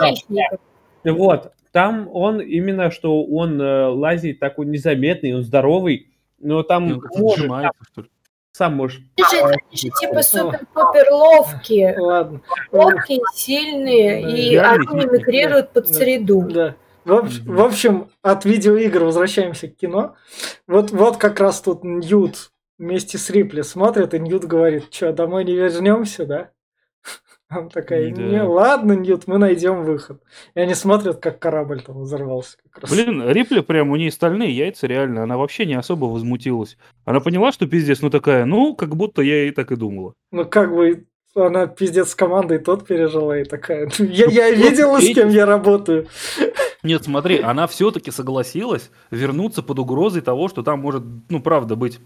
[1.05, 1.13] да.
[1.13, 6.09] Вот, там он именно, что он э, лазит такой незаметный, он здоровый,
[6.41, 7.47] но там как-то может,
[7.97, 8.05] ли.
[8.51, 9.01] сам можешь.
[9.17, 11.97] Они же, они же типа супер-пупер ловкие.
[11.97, 12.41] Ладно.
[12.73, 15.93] Ловкие, сильные, и Реальные они мимикрируют под Да.
[15.95, 16.43] среду.
[16.53, 16.75] Да.
[17.05, 20.17] В, общем, от видеоигр возвращаемся к кино.
[20.67, 25.45] Вот, вот как раз тут Ньют вместе с Рипли смотрит, и Ньют говорит, что, домой
[25.45, 26.51] не вернемся, да?
[27.49, 28.23] Она такая, Да.
[28.23, 30.23] не, ладно, Ньют, мы найдем выход.
[30.55, 32.57] И они смотрят, как корабль там взорвался.
[32.71, 32.91] Как раз.
[32.91, 35.23] Блин, Рипли прям, у нее стальные яйца, реально.
[35.23, 36.77] Она вообще не особо возмутилась.
[37.05, 40.15] Она поняла, что пиздец, ну такая, ну, как будто я и так и думала.
[40.33, 45.01] Ну, как бы, она пиздец с командой тот пережила и такая, «Ну, я, я видела,
[45.01, 46.07] с кем я работаю.
[46.83, 51.99] Нет, смотри, она все-таки согласилась вернуться под угрозой того, что там может, ну, правда, быть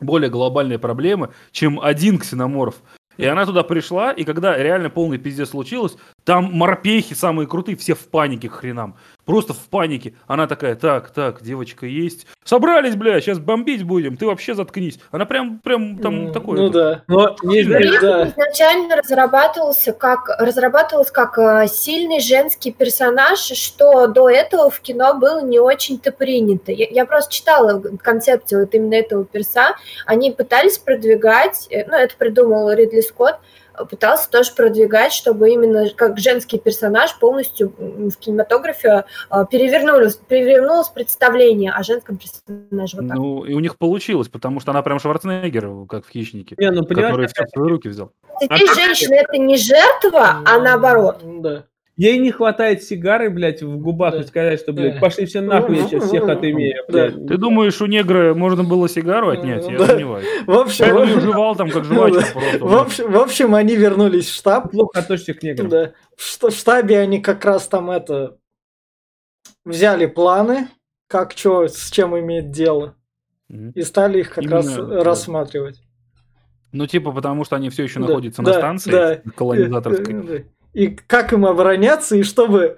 [0.00, 2.76] более глобальные проблемы, чем один ксеноморф.
[3.16, 7.94] И она туда пришла, и когда реально полный пиздец случилось, там морпехи самые крутые, все
[7.94, 8.96] в панике к хренам.
[9.26, 10.14] Просто в панике.
[10.28, 12.26] Она такая, так, так, девочка есть.
[12.44, 15.00] Собрались, бля, сейчас бомбить будем, ты вообще заткнись.
[15.10, 16.58] Она прям, прям там М, такое.
[16.60, 17.02] Ну да.
[17.08, 17.62] Но не.
[17.62, 18.28] Рик Да.
[18.28, 25.42] изначально разрабатывался как, разрабатывался как э, сильный женский персонаж, что до этого в кино было
[25.42, 26.70] не очень-то принято.
[26.70, 29.74] Я, я просто читала концепцию вот именно этого перса.
[30.06, 33.40] Они пытались продвигать, э, ну, это придумал Ридли Скотт,
[33.90, 41.72] пытался тоже продвигать, чтобы именно как женский персонаж полностью в кинематографе э, перевернулось, перевернулось представление
[41.72, 42.96] о женском персонаже.
[42.96, 43.16] Вот так.
[43.16, 46.84] Ну, и у них получилось, потому что она прям Шварценеггер, как в «Хищнике», Не, ну
[46.84, 48.12] который все в свои руки взял.
[48.40, 51.20] Здесь женщина это не жертва, а наоборот.
[51.22, 51.64] Да.
[51.96, 54.20] Ей не хватает сигары, блядь, в губах Да.
[54.20, 56.92] и сказать, что, блядь, пошли все нахуй, я сейчас всех отымею, Да.
[57.10, 57.26] блядь.
[57.26, 59.66] Ты думаешь, у негра можно было сигару отнять?
[59.68, 59.86] Я Да.
[59.86, 60.26] сомневаюсь.
[60.46, 62.58] В общем, Поэтому и жевал там, как жвачка просто.
[62.64, 64.70] в общем, в общем, они вернулись в штаб.
[64.70, 65.68] Плохо относишься к неграм.
[65.68, 65.92] Да.
[66.16, 68.36] В шта- в штабе они как раз там это
[69.64, 70.68] взяли планы,
[71.08, 72.94] как что, с чем иметь дело,
[73.48, 73.70] Мгм.
[73.70, 75.04] и стали их как Именно, раз да.
[75.04, 75.80] рассматривать.
[76.72, 79.20] Ну, типа, потому что они все еще Да, находятся да, на станции да.
[79.34, 80.46] колонизаторской.
[80.76, 82.76] И как им обороняться, и чтобы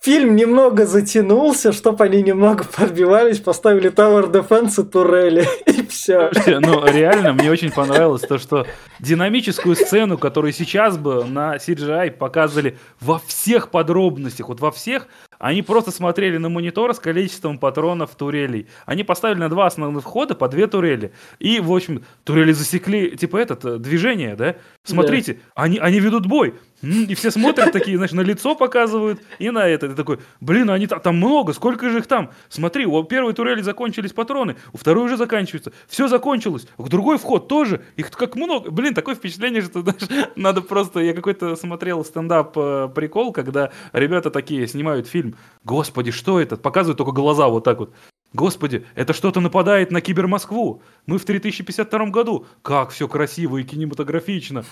[0.00, 6.30] фильм немного затянулся, чтобы они немного подбивались, поставили Tower Defense и турели, и все.
[6.46, 8.64] Ну реально, мне очень понравилось то, что
[9.00, 15.08] динамическую сцену, которую сейчас бы на CGI показывали во всех подробностях, вот во всех,
[15.38, 18.66] они просто смотрели на монитор с количеством патронов турелей.
[18.84, 21.12] Они поставили на два основных входа по две турели.
[21.38, 24.56] И, в общем, турели засекли, типа, этот, э, движение, да?
[24.84, 26.54] Смотрите, они, они ведут бой.
[26.82, 29.88] И все смотрят такие, знаешь, на лицо показывают и на это.
[29.88, 32.30] Ты такой, блин, они та- там много, сколько же их там?
[32.48, 35.72] Смотри, у первой турели закончились патроны, у второй уже заканчиваются.
[35.88, 36.68] Все закончилось.
[36.76, 37.82] У другой вход тоже.
[37.96, 38.70] Их как много.
[38.70, 41.00] Блин, такое впечатление, что знаешь, надо просто...
[41.00, 42.88] Я какой-то смотрел стендап э,
[43.32, 45.25] когда ребята такие снимают фильм.
[45.64, 46.56] Господи, что это?
[46.56, 47.94] Показывают только глаза вот так вот.
[48.32, 50.82] Господи, это что-то нападает на кибермоскву.
[51.06, 52.46] Мы в 3052 году.
[52.62, 54.64] Как все красиво и кинематографично.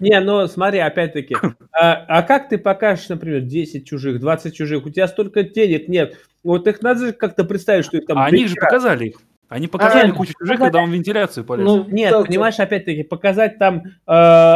[0.00, 1.34] Не, ну смотри, опять-таки,
[1.72, 4.86] а, а как ты покажешь, например, 10 чужих, 20 чужих?
[4.86, 6.16] У тебя столько денег нет.
[6.44, 8.16] Вот их надо же как-то представить, что их там...
[8.16, 9.16] А они же показали их.
[9.48, 11.64] Они показали А, кучу чужих, когда он в вентиляцию полез.
[11.64, 14.12] Ну, Нет, да, понимаешь, опять-таки, показать там э,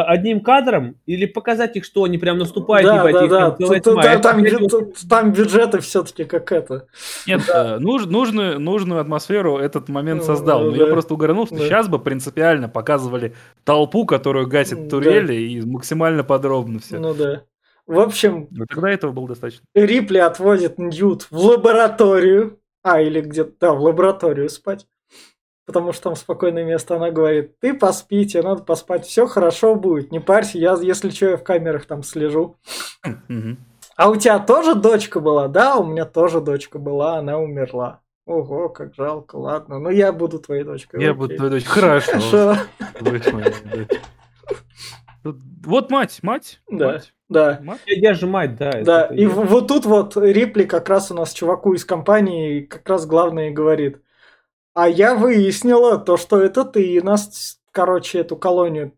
[0.07, 3.51] одним кадром или показать их, что они прям наступают, Да, ебать, да, их да.
[3.53, 4.03] там целая тьма.
[4.03, 6.87] да, Там бю- тут- там бюджеты все-таки как это.
[7.27, 10.65] Нет, э, нуж- нужную, нужную атмосферу этот момент создал.
[10.65, 10.93] Но Ну, я да.
[10.93, 11.65] просто угорнул, что Да.
[11.65, 13.35] сейчас бы принципиально показывали
[13.65, 14.91] толпу, которую гасит Да.
[14.91, 16.99] турели, и максимально подробно все.
[16.99, 17.43] Ну да.
[17.87, 19.65] В общем, Но тогда этого было достаточно.
[19.75, 22.59] Рипли отводит Ньют в лабораторию.
[22.83, 24.87] А, или где-то, да, в лабораторию спать.
[25.65, 26.97] Потому что там спокойное место.
[26.97, 31.31] Она говорит, ты поспи, тебе надо поспать, все хорошо будет, не парься, я, если что,
[31.31, 32.57] я в камерах там слежу.
[33.97, 35.49] А у тебя тоже дочка была?
[35.49, 38.01] Да, у меня тоже дочка была, она умерла.
[38.25, 39.79] Ого, как жалко, ладно.
[39.79, 41.03] Ну я буду твоей дочкой.
[41.03, 41.19] Я окей.
[41.19, 41.73] буду твоей дочкой.
[41.73, 42.11] Хорошо.
[42.13, 42.57] Хорошо.
[43.01, 43.87] Будешь моей дочкой.
[43.87, 44.01] Тут-
[45.25, 46.61] Вот мать, мать.
[46.71, 46.93] Да.
[46.93, 47.61] мать, Да.
[47.63, 47.81] мать.
[47.87, 48.71] Я, я же мать, да.
[48.71, 49.29] это- Да, это и я.
[49.29, 53.53] вот тут вот Рипли как раз у нас чуваку из компании как раз главное и
[53.53, 54.01] говорит.
[54.75, 58.93] А я выяснила то, что это ты нас, короче, эту колонию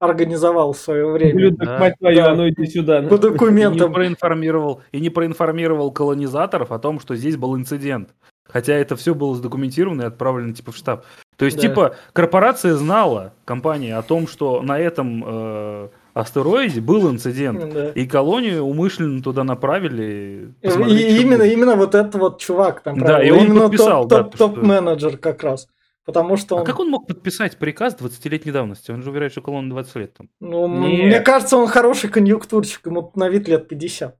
[0.00, 1.34] организовал в свое время.
[1.34, 1.78] Ублюдок, Да.
[1.78, 2.32] мать твою, Да.
[2.32, 3.02] а ну иди сюда.
[3.02, 3.92] По И не документам.
[3.92, 8.08] проинформировал, и не проинформировал колонизаторов о том, что здесь был инцидент.
[8.48, 11.04] Хотя это все было задокументировано и отправлено типа в штаб.
[11.36, 11.62] То есть, Да.
[11.62, 17.72] типа, корпорация знала, компания, о том, что на этом э, астероиде был инцидент.
[17.72, 17.88] Да.
[17.90, 20.52] И колонию умышленно туда направили.
[20.60, 21.52] И именно, будет.
[21.52, 23.34] именно вот этот вот чувак там Да, правил.
[23.34, 25.68] и он именно подписал, топ, да, топ, то, что- топ-менеджер как раз.
[26.04, 28.90] Потому что он, А как он мог подписать приказ 20-летней давности?
[28.90, 30.28] Он же уверяет, что колонна 20 лет там.
[30.40, 31.04] ну, Нет.
[31.06, 34.16] мне кажется, он хороший конъюнктурщик, ему на вид лет 50.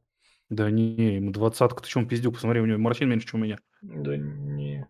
[0.52, 3.58] Да не, ему двадцатка, ты чем пиздюк, посмотри, у него морщин меньше, чем у меня.
[3.80, 4.86] Да не.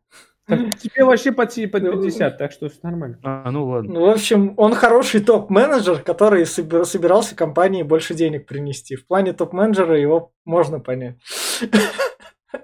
[0.49, 3.19] Так тебе вообще под, си- под Ну, 50, так что все нормально.
[3.23, 3.95] А, ну ладно.
[3.95, 8.97] Ну, в общем, он хороший топ-менеджер, который собир- собирался компании больше денег принести.
[8.97, 11.17] В плане топ-менеджера его можно понять.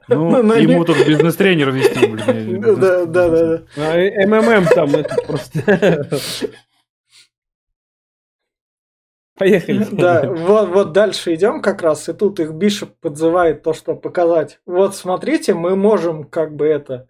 [0.06, 2.60] Ну, но ему не- тут бизнес-тренер вести, блин.
[2.60, 3.62] Да, да, да.
[3.74, 3.92] да.
[3.94, 6.06] А, МММ там это просто...
[9.38, 9.86] Поехали.
[9.92, 14.60] Да, вот, вот дальше идем как раз, и тут их Бишоп подзывает то, что показать.
[14.66, 17.08] Вот смотрите, мы можем как бы это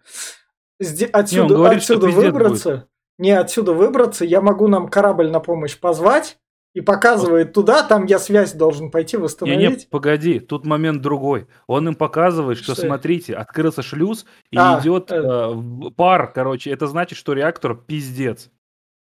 [1.11, 2.87] отсюда, говорит, что отсюда выбраться.
[3.17, 6.37] Не отсюда выбраться, я могу нам корабль на помощь позвать
[6.73, 9.89] и показывает туда, там я связь должен пойти Не, не, восстановить.
[9.89, 11.47] погоди, тут момент другой.
[11.67, 12.83] Он им показывает, что, Что?
[12.85, 15.15] смотрите, открылся шлюз и А, идет э.
[15.15, 18.51] э, в- пар, короче, это значит, что реактор пиздец.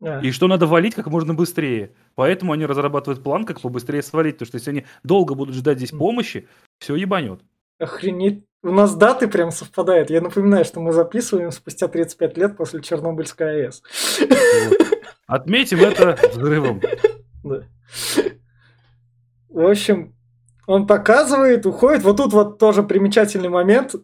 [0.02, 0.22] А.
[0.22, 1.94] И что надо валить как можно быстрее.
[2.16, 4.36] Поэтому они разрабатывают план, как побыстрее свалить.
[4.36, 6.48] Потому что если они долго будут ждать здесь помощи,
[6.80, 7.42] все ебанет.
[7.80, 8.46] Охренеть.
[8.62, 10.10] У нас даты прям совпадают.
[10.10, 13.84] Я напоминаю, что мы записываем спустя 35 лет после Чернобыльской АЭС.
[14.20, 15.00] Вот.
[15.28, 16.82] Отметим это взрывом.
[17.44, 17.64] Да.
[19.50, 20.16] В общем,
[20.68, 22.04] он показывает, уходит.
[22.04, 23.96] Вот тут вот тоже примечательный момент.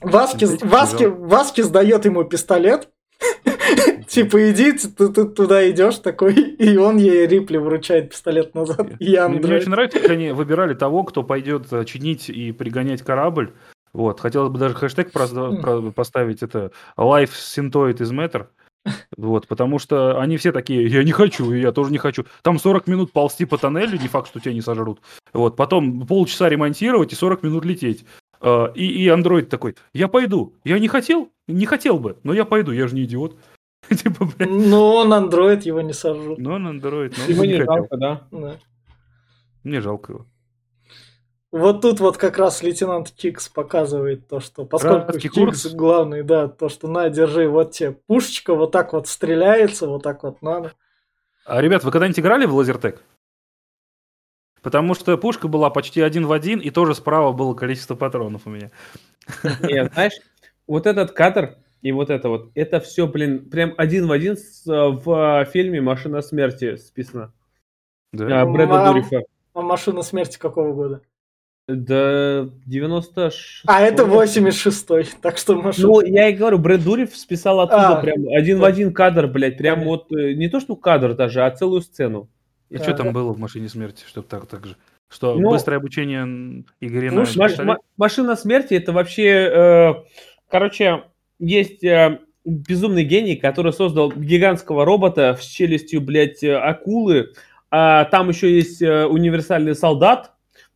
[0.00, 2.88] Смотрите, Васки, Васкис дает ему пистолет.
[4.08, 8.92] Типа, иди, ты, туда идешь такой, и он ей Рипли вручает пистолет назад.
[8.98, 13.52] И Мне, очень нравится, как они выбирали того, кто пойдет э, чинить и пригонять корабль.
[13.92, 14.20] Вот.
[14.20, 18.46] Хотелось бы даже хэштег про- поставить это Life Syntoid is Matter.
[19.16, 22.24] Вот, потому что они все такие, я не хочу, я тоже не хочу.
[22.42, 25.00] Там 40 минут ползти по тоннелю, не факт, что тебя не сожрут.
[25.32, 28.04] Вот, потом полчаса ремонтировать и 40 минут лететь.
[28.40, 30.54] Э, И, и андроид такой, я пойду.
[30.64, 33.36] Я не хотел, не хотел бы, но я пойду, я же не идиот.
[34.02, 36.38] Типа, блядь, Но он андроид, его не сожрут.
[36.38, 37.74] ну он андроид, но он Его бы не не хотел.
[37.76, 38.28] жалко, да?
[38.30, 38.56] Да.
[39.64, 40.26] Мне жалко его.
[41.52, 45.66] Вот тут вот как раз лейтенант Кикс показывает то, что поскольку Краткий Кикс курс.
[45.74, 50.22] главный, да, то, что на, держи, вот тебе пушечка, вот так вот стреляется, вот так
[50.22, 50.72] вот надо.
[51.44, 53.02] А, ребят, вы когда-нибудь играли в лазертек?
[54.62, 58.50] Потому что пушка была почти один в один, и тоже справа было количество патронов у
[58.50, 58.70] меня.
[59.62, 60.14] Нет, знаешь,
[60.66, 64.66] вот этот кадр и вот это вот, это все, блин, прям один в один с,
[64.66, 67.32] э, в э, фильме «Машина смерти» списано.
[68.12, 68.42] Да?
[68.42, 68.86] А, Брэда Мам.
[68.94, 69.22] Дурифа.
[69.54, 71.02] А машина смерти какого года?
[71.68, 75.86] Да, 96 А это 86-й, так что машина...
[75.88, 78.66] Ну, я и говорю, Брэд Дуриф списал оттуда А, прям один в да.
[78.66, 79.90] один кадр, блядь, прям Понятно.
[79.90, 82.28] вот, э, не то что кадр даже, а целую сцену.
[82.68, 82.84] И Да.
[82.84, 84.76] что там было в машине смерти, чтобы так, так же?
[85.08, 87.68] Что Ну, быстрое обучение н- игре на Слушай, Маш- пистолет?
[87.76, 89.94] ма- машина смерти это вообще, э,
[90.48, 91.04] короче,
[91.46, 97.32] есть э, безумный гений, который создал гигантского робота с челюстью, блядь, э, акулы.
[97.70, 100.32] А там еще есть э, универсальный солдат,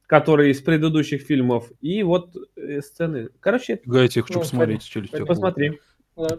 [0.06, 1.70] который из предыдущих фильмов.
[1.80, 3.28] И вот э, сцены.
[3.40, 5.18] Короче, Гайте, я хочу Ну, посмотреть с челюстью.
[5.22, 5.28] акулы.
[5.28, 5.80] посмотри.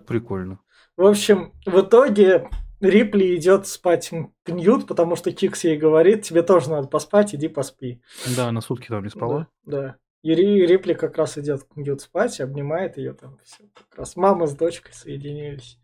[0.07, 0.59] Прикольно.
[0.95, 2.49] В общем, в итоге
[2.81, 4.09] Рипли идет спать
[4.43, 8.01] к Ньют, потому что Кикс ей говорит, тебе тоже надо поспать, иди поспи.
[8.35, 9.47] Да, на сутки там не спала.
[9.65, 9.95] Да, да.
[10.23, 13.37] И Ри- Рипли как раз идет Ньют спать, обнимает ее там.
[13.43, 15.77] Все, как раз мама с дочкой соединились.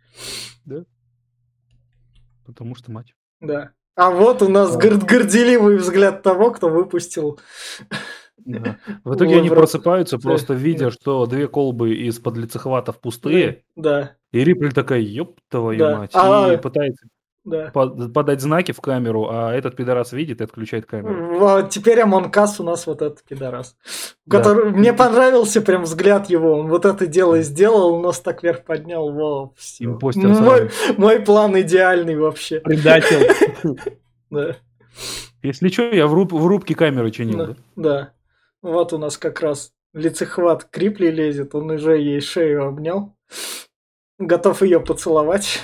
[2.46, 3.14] Потому что мать.
[3.40, 3.72] Да.
[3.96, 4.82] А вот у нас Да.
[4.90, 7.40] гор- горделивый взгляд того, кто выпустил.
[8.38, 8.78] Да.
[9.04, 10.22] В итоге они просыпаются, Да.
[10.24, 13.64] просто видя, что две колбы из-под лицехватов пустые.
[13.76, 15.98] Да, И Рипли такая, ёб твою Да.
[16.00, 16.12] мать.
[16.14, 17.08] А- И пытается
[17.44, 17.72] да.
[17.74, 21.38] по- подать знаки в камеру, а этот пидорас видит и отключает камеру.
[21.40, 23.76] Вот, теперь Амонкас у нас вот этот пидорас.
[24.26, 24.38] Да.
[24.38, 26.54] Который, мне понравился прям взгляд его.
[26.60, 29.54] Он вот это дело сделал, нос так вверх поднял.
[29.58, 29.86] Всё.
[29.86, 32.60] Импостер Мой, мой план идеальный вообще.
[32.60, 33.30] Предатель.
[34.30, 34.56] Да,
[35.44, 37.56] Если что, я в, руб- в рубке камеры чинил.
[37.76, 38.14] да.
[38.64, 43.16] Вот у нас как раз лицехват к Рипли лезет, он уже ей шею обнял.
[44.18, 45.60] Готов ее поцеловать.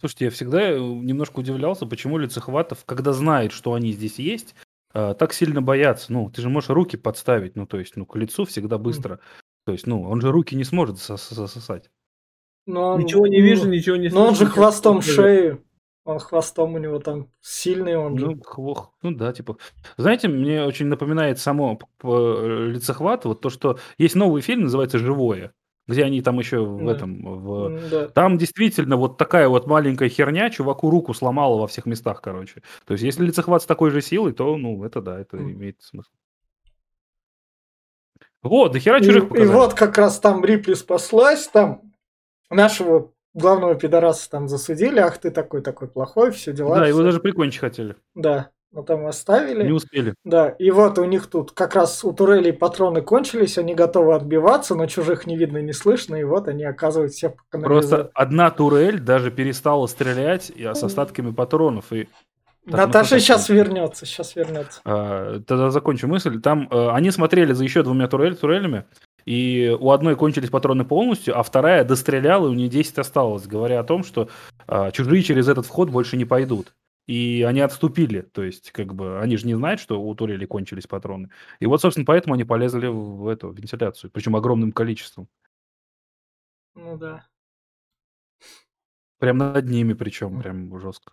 [0.00, 4.54] Слушайте, я всегда э, немножко удивлялся, почему лицехватов, когда знает, что они здесь есть,
[4.94, 6.12] э, так сильно боятся.
[6.12, 9.20] Ну, ты же можешь руки подставить, ну, то есть, ну, к лицу всегда быстро.
[9.66, 11.90] То есть, ну, он же руки не сможет сос- засосать.
[12.66, 14.22] Но он- Ничего не ну, вижу, ничего не слышу.
[14.22, 15.64] Но он же хвостом шею.
[16.06, 18.26] Он хвостом у него там сильный, он же.
[18.26, 19.58] Ну, хво- ну да, типа.
[19.98, 25.52] Знаете, мне очень напоминает само п- лицехват, вот то, что есть новый фильм, называется «Живое»,
[25.90, 26.92] где они там еще в Да.
[26.92, 27.90] этом, в...
[27.90, 28.08] Да.
[28.08, 32.62] Там действительно вот такая вот маленькая херня чуваку руку сломала во всех местах, короче.
[32.86, 36.10] То есть, если лицехват с такой же силой, то, ну, это да, это имеет смысл.
[38.42, 39.48] Вот, дохера И, чужих и показали.
[39.56, 41.82] вот как раз там Рипли спаслась, там
[42.48, 46.76] нашего главного пидораса там засудили, ах ты такой такой плохой, все дела.
[46.78, 47.04] Да, его всё.
[47.04, 47.96] даже прикончить хотели.
[48.14, 49.64] Да, но там оставили.
[49.64, 50.14] Не успели.
[50.24, 54.74] Да, и вот у них тут как раз у турелей патроны кончились, они готовы отбиваться,
[54.74, 57.88] но чужих не видно, не слышно, и вот они оказывают все по канализации.
[57.96, 61.92] Просто одна турель даже перестала стрелять и- с остатками патронов.
[61.92, 62.08] И
[62.64, 64.80] Так, Наташа ну, сейчас вернется, сейчас вернется.
[64.84, 66.40] А, Тогда закончу мысль.
[66.40, 68.84] Там э, они смотрели за еще двумя турель, турелями,
[69.24, 73.80] и у одной кончились патроны полностью, а вторая достреляла, и у нее 10 осталось, говоря
[73.80, 74.28] о том, что
[74.68, 76.72] а, чужие через этот вход больше не пойдут.
[77.10, 80.86] И они отступили, то есть, как бы, они же не знают, что у турели кончились
[80.86, 81.30] патроны.
[81.58, 85.28] И вот, собственно, поэтому они полезли в эту вентиляцию, причем огромным количеством.
[86.74, 87.26] Ну да.
[89.18, 91.12] Прям над ними, причем, прям жестко.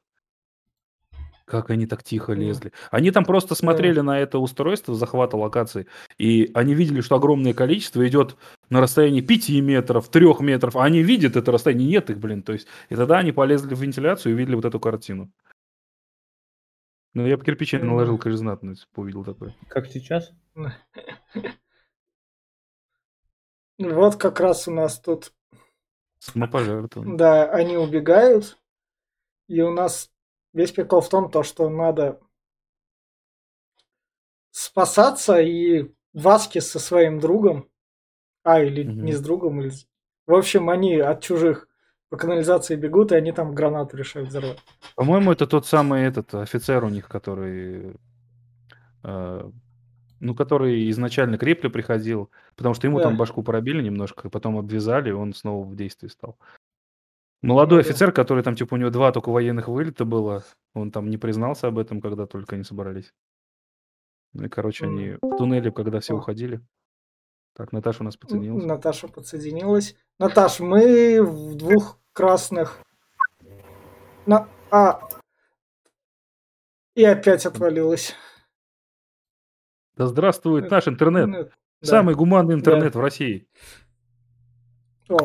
[1.45, 2.41] Как они так тихо Ну.
[2.41, 2.73] лезли.
[2.91, 5.87] Они там просто смотрели на это устройство захвата локации,
[6.17, 8.35] и они видели, что огромное количество идет
[8.69, 12.43] на расстоянии 5 метров, 3 метров, а они видят это расстояние, нет их, блин.
[12.43, 15.31] То есть, и тогда они полезли в вентиляцию и увидели вот эту картину.
[17.17, 19.51] Ну, я бы кирпичи наложил, конечно, знатно, если бы увидел такое.
[19.69, 20.31] Как сейчас?
[23.79, 25.33] Вот как раз у нас тут,
[26.19, 27.17] Самопожертвование.
[27.17, 28.59] да, они убегают,
[29.47, 30.11] и у нас
[30.53, 32.19] весь прикол в том, то, что надо
[34.51, 37.69] спасаться, и Васки со своим другом,
[38.43, 39.05] а, или Мгм.
[39.05, 39.69] не с другом, или...
[39.69, 39.87] с-
[40.27, 41.66] В общем, они от чужих
[42.09, 44.59] по канализации бегут, и они там гранату решают взорвать.
[44.95, 47.95] По-моему, это тот самый этот офицер у них, который...
[49.03, 49.51] э,
[50.19, 53.03] ну, который изначально к Рипли приходил, потому что ему Да.
[53.03, 56.37] там башку пробили немножко, потом обвязали, и он снова в действии стал.
[57.43, 57.89] Молодой Ну да.
[57.89, 60.43] офицер, который там, типа, у него два только военных вылета было,
[60.73, 63.13] он там не признался об этом, когда только они собрались.
[64.33, 66.61] Ну и, короче, они в туннеле, когда все уходили.
[67.57, 68.65] Так, Наташа у нас подсоединилась.
[68.65, 69.95] Наташа подсоединилась.
[70.19, 72.77] Наташ, мы в двух красных...
[74.27, 74.47] На...
[74.69, 74.99] А...
[76.93, 78.13] И опять отвалилась.
[79.95, 81.31] Да здравствует наш интернет.
[81.81, 81.87] Да.
[81.87, 83.47] Самый гуманный интернет в России.
[85.09, 85.17] О,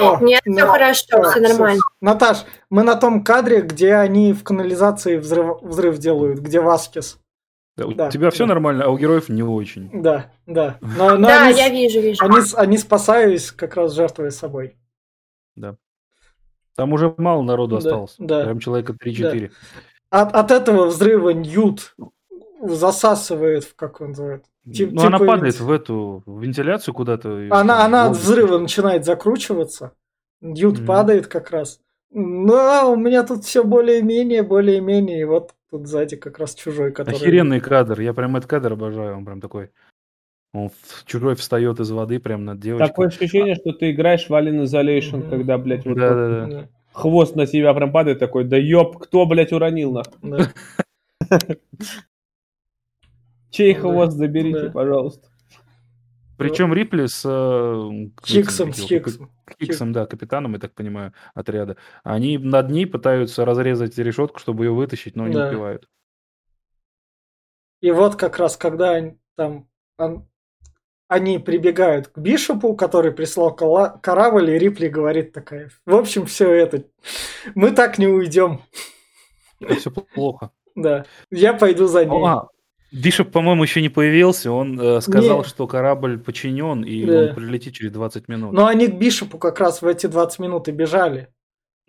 [0.00, 1.82] о, Нет, на- все хорошо, о, все нормально.
[2.00, 7.18] Наташ, мы на том кадре, где они в канализации взрыв, взрыв делают, где Васкис.
[7.76, 8.50] Да, У Да, тебя все да.
[8.50, 9.90] нормально, а у героев не очень.
[10.02, 10.78] Да, да.
[10.80, 12.24] Но, но Да, они, я вижу, вижу.
[12.24, 14.76] они, они спасаясь, как раз жертвуя собой.
[16.76, 18.14] Там уже мало народу Да, осталось.
[18.18, 18.42] да.
[18.44, 19.50] Прям человека 3-4.
[20.10, 21.94] От, от этого взрыва Ньют
[22.60, 24.44] засасывает, в как он называет?
[24.72, 27.28] Тип- ну, она типа падает вент- в эту в вентиляцию куда-то.
[27.50, 29.92] Она, там она от взрыва начинает закручиваться.
[30.40, 30.86] Ньют Мгм.
[30.86, 31.80] падает как раз.
[32.16, 35.20] Но у меня тут все более-менее, более-менее.
[35.22, 37.16] И вот тут сзади как раз чужой, который...
[37.16, 38.00] Охеренный кадр.
[38.00, 39.16] Я прям этот кадр обожаю.
[39.16, 39.70] Он прям такой.
[40.52, 42.86] Он в- чужой встает из воды прям над девочкой.
[42.86, 45.30] Такое ощущение, что ты играешь в Alien Isolation, Мгм.
[45.30, 46.68] когда, блядь, вот Да, да, да.
[46.92, 50.16] Хвост на тебя прям падает такой, да ёб, кто, блядь, уронил нахуй?
[50.22, 50.48] да.
[53.50, 55.28] Чей хвост заберите, пожалуйста.
[56.36, 59.30] Причем Рипли с э, Хиксом, этим, с Хиксом.
[59.60, 61.76] Хиксом, да, капитаном, я так понимаю, отряда.
[62.02, 65.46] Они над ней пытаются разрезать решетку, чтобы ее вытащить, но не Да.
[65.46, 65.88] успевают.
[67.80, 69.68] И вот как раз, когда они там
[69.98, 70.28] он-
[71.08, 76.84] они прибегают к Бишопу, который прислал корабль, и Рипли говорит такая, в общем, все это,
[77.54, 78.62] мы так не уйдем.
[79.78, 80.50] Все плохо.
[80.74, 82.24] Да, я пойду за ней.
[82.26, 82.48] А,
[82.94, 84.52] Бишоп, по-моему, еще не появился.
[84.52, 85.44] Он э, сказал, Не.
[85.44, 87.20] что корабль починен, и Да.
[87.30, 88.52] он прилетит через 20 минут.
[88.52, 91.28] Но они к Бишопу как раз в эти 20 минут и бежали.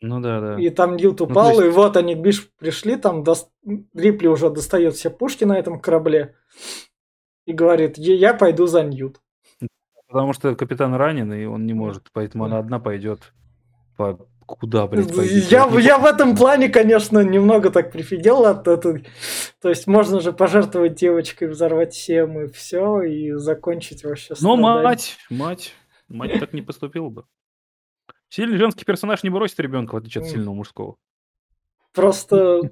[0.02, 0.60] Ну да, да.
[0.60, 3.48] И там Ньют то упал, есть- и вот они к Бишопу пришли, там дос-
[3.94, 6.36] Рипли уже достает все пушки на этом корабле
[7.46, 9.22] и говорит, «Я- пойду за Ньют.
[10.08, 12.10] Потому что капитан ранен, и он не может.
[12.14, 13.34] Поэтому она одна пойдет
[13.98, 15.52] по Куда, блядь, пойдёт?
[15.52, 19.00] Я, Вот не я в этом плане, конечно, немного так прифигел от этого.
[19.62, 24.84] То есть можно же пожертвовать девочкой, взорвать всем и все, и закончить вообще Но страдания.
[24.84, 25.74] мать, мать,
[26.08, 27.24] мать так не поступила бы.
[28.30, 30.96] Сильный женский персонаж не бросит ребенка, в отличие от сильного мужского.
[31.94, 32.72] Просто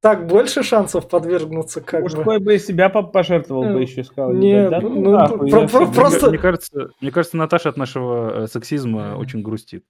[0.00, 2.10] так больше шансов подвергнуться как бы.
[2.10, 4.32] Мужской бы и себя по- пожертвовал Э, бы еще сказал.
[4.34, 7.70] нет, да, ну, нахуй, про- я про- Мне, просто- ка- мне кажется, мне кажется, Наташа
[7.70, 9.84] от нашего э, сексизма очень грустит.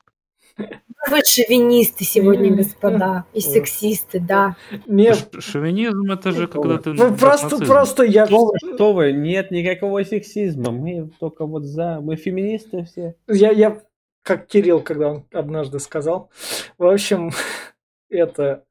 [0.56, 4.56] Вы шовинисты сегодня, господа, и сексисты, да.
[4.86, 6.92] Нет, Шовинизм это же когда ты...
[6.92, 7.66] ну, как просто, нацизм.
[7.66, 12.84] просто я, Что вы, что вы, нет никакого сексизма, мы только вот за, мы феминисты
[12.84, 13.16] все.
[13.28, 13.82] я, я,
[14.22, 16.30] как Кирилл, когда он однажды сказал,
[16.78, 17.32] в общем,
[18.08, 18.64] это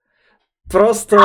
[0.71, 1.17] просто,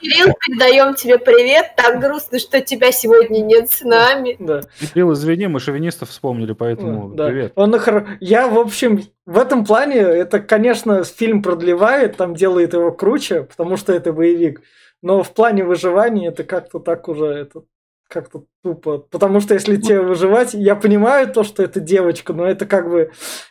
[0.00, 1.72] Кирилл, передаем тебе привет.
[1.76, 4.36] Так грустно, что тебя сегодня нет с нами.
[4.38, 4.62] да.
[4.80, 7.28] Кирилл, извини, мы шовинистов вспомнили, поэтому Да.
[7.28, 7.52] привет.
[7.56, 12.92] Он хоро- Я, в общем, в этом плане, это, конечно, фильм продлевает, там делает его
[12.92, 14.62] круче, потому что это боевик.
[15.02, 17.62] Но в плане выживания это как-то так уже это
[18.08, 18.98] как-то тупо.
[18.98, 23.10] Потому что если тебе выживать, я понимаю то, что это девочка, но это как бы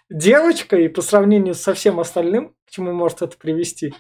[0.10, 3.94] девочка, и по сравнению со всем остальным, к чему может это привести.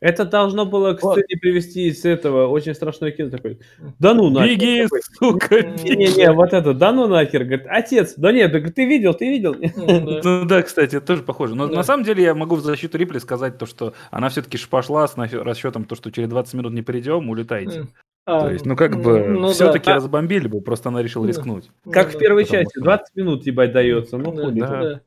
[0.00, 1.16] Это должно было, Вот.
[1.18, 3.58] кстати, привести из этого очень страшное кино такой.
[3.98, 4.56] Да ну нахер.
[4.56, 5.96] Беги, Такой, сука, беги.
[5.96, 9.54] Не-не, вот это, да ну нахер, говорит, отец, да нет, да ты видел, ты видел.
[9.76, 10.20] Да.
[10.24, 11.54] Ну да, кстати, это тоже похоже.
[11.54, 11.74] Но Да.
[11.76, 15.16] на самом деле я могу в защиту Рипли сказать то, что она все-таки пошла с
[15.16, 17.86] расчетом, то, что через 20 минут не придем, улетайте.
[18.24, 19.52] А, То есть, ну как бы, ну да.
[19.52, 21.28] все-таки А- разбомбили бы, просто она решила Да.
[21.32, 21.70] рискнуть.
[21.90, 22.18] Как Ну в да.
[22.20, 24.16] первой части, что- 20 минут, ебать, дается.
[24.18, 24.60] Ну, Да, хули.
[24.60, 25.00] да.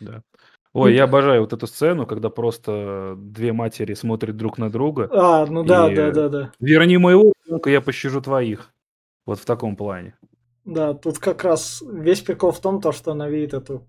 [0.00, 0.22] да.
[0.72, 5.08] Ой, я обожаю вот эту сцену, когда просто две матери смотрят друг на друга.
[5.12, 6.52] А, ну да, И- да, да, да.
[6.60, 8.70] Верни моего ребенка, я пощажу твоих.
[9.26, 10.14] Вот в таком плане.
[10.64, 13.86] Да, тут как раз весь прикол в том, то, что она видит эту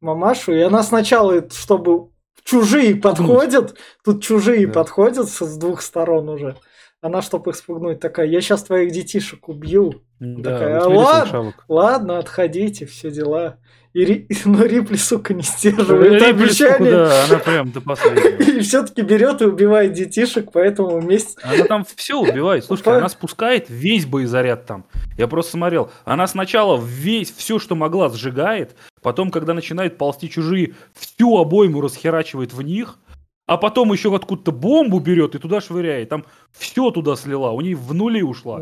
[0.00, 2.08] мамашу, и она сначала, чтобы
[2.42, 4.72] чужие подходят, тут чужие Да.
[4.72, 6.56] подходят с с двух сторон уже.
[7.04, 10.00] Она, чтобы их спугнуть, такая, я сейчас твоих детишек убью.
[10.20, 11.30] Да, Такая, своих ладно.
[11.30, 11.64] шавок.
[11.68, 13.58] Ладно, отходите, все дела.
[13.92, 16.78] И Ри- но Рипли, сука, не сдерживает Рипли, обещание.
[16.78, 18.42] сука, Да, она прям до последнего.
[18.56, 21.38] И все-таки берет и убивает детишек, поэтому вместе...
[21.42, 22.64] Она там все убивает.
[22.64, 24.86] Слушайте, По- она спускает весь боезаряд там.
[25.18, 25.90] Я просто смотрел.
[26.06, 28.74] Она сначала весь, все, что могла, сжигает.
[29.02, 32.98] Потом, когда начинает ползти чужие, всю обойму расхерачивает в них.
[33.46, 36.08] А потом еще откуда-то бомбу берет и туда швыряет.
[36.08, 37.50] Там все туда слила.
[37.50, 38.60] У нее в нули ушла.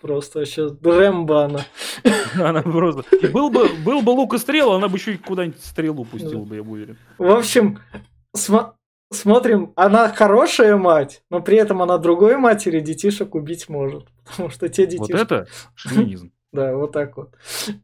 [0.00, 1.60] Просто сейчас Рэмбо она.
[2.34, 3.04] Она просто...
[3.16, 6.42] И был бы, был бы лук и стрела, она бы еще и куда-нибудь стрелу пустила
[6.44, 6.96] бы, я уверен.
[7.18, 7.80] В общем,
[8.34, 8.72] смо-
[9.12, 14.06] смотрим, она хорошая мать, но при этом она другой матери детишек убить может.
[14.24, 15.12] Потому что те детишки...
[15.12, 16.32] Вот это шовинизм.
[16.52, 17.36] Да, вот так вот.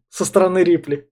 [0.08, 1.08] Со стороны Рипли.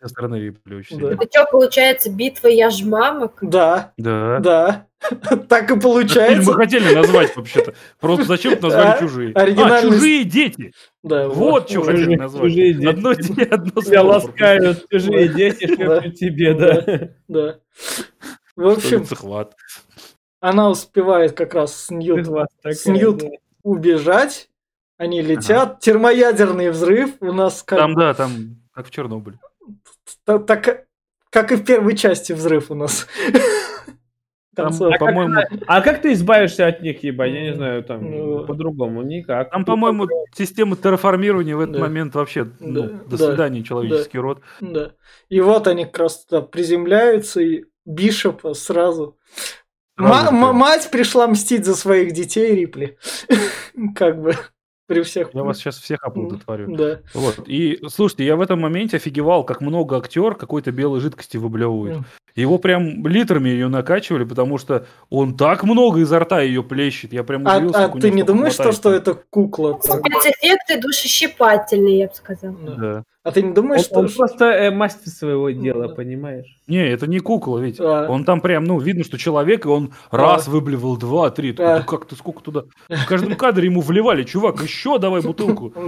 [0.00, 1.12] Со стороны Рипли очень Да.
[1.12, 3.38] Это что, получается, битва я ж мамок?
[3.40, 4.38] Да, Да.
[4.40, 4.86] да.
[5.48, 6.50] Так и получается.
[6.50, 7.74] мы хотели назвать вообще-то.
[8.00, 9.32] Просто зачем назвали А, чужие?
[9.32, 10.72] оригинальный- А, чужие дети.
[11.02, 12.42] Да, Вот что хотели назвать.
[12.50, 12.86] чужие дети.
[12.86, 17.08] Одно, те- одно Тебя слово ласкают чужие дети, шлепают тебе, да.
[17.28, 17.58] Да.
[18.54, 19.04] В общем,
[20.40, 22.26] она успевает как раз с Ньют
[22.64, 23.22] С Ньют
[23.62, 24.48] убежать.
[24.98, 25.80] Они летят.
[25.80, 29.38] Термоядерный взрыв у нас Там, да, там, как в Чернобыле.
[30.24, 30.86] Та- так,
[31.30, 33.06] как и в первой части взрыв у нас.
[34.54, 34.72] Там.
[34.80, 37.30] А как по-моему, А как ты избавишься от них, ебать?
[37.32, 38.46] Я не знаю, там Ну.
[38.46, 39.50] по-другому никак.
[39.50, 41.80] там, по-моему, система терраформирования в этот Да.
[41.80, 44.40] момент вообще, ну, Да, до да, свидания, человеческий род.
[44.62, 44.92] Да.
[45.28, 49.18] И вот они как раз туда приземляются, и Бишопа сразу.
[49.98, 50.56] Сразу прям.
[50.56, 52.96] мать пришла мстить за своих детей Рипли.
[53.94, 54.34] Как бы
[54.86, 55.30] при всех.
[55.34, 56.76] Я вас сейчас всех оплодотворю.
[56.76, 56.98] Да.
[57.14, 57.40] Вот.
[57.46, 61.98] И слушайте, я в этом моменте офигевал, как много актер какой-то белой жидкости выблевывает.
[62.34, 67.12] Его прям литрами ее накачивали, потому что он так много изо рта ее плещет.
[67.12, 67.84] Я прям А, удивился.
[67.86, 69.14] а у ты не думаешь, что, хватает что там.
[69.14, 69.78] это кукла?
[69.82, 72.56] Спецэффекты душещипательные, я бы сказала.
[72.56, 72.74] Да.
[72.76, 73.02] Да.
[73.26, 73.98] А ты не Он, думаешь, что...
[73.98, 75.94] он просто э, мастер своего дела, Да.
[75.96, 76.46] понимаешь?
[76.68, 77.80] Не, это не кукла, ведь.
[77.80, 78.06] А.
[78.08, 80.18] Он там прям, ну, видно, что человек, и он Да.
[80.18, 81.52] раз выблевал, два, три.
[81.52, 81.78] Такой, Да.
[81.78, 82.64] «Да как ты, сколько туда?
[82.88, 85.74] В каждом кадре ему вливали, чувак, еще давай бутылку.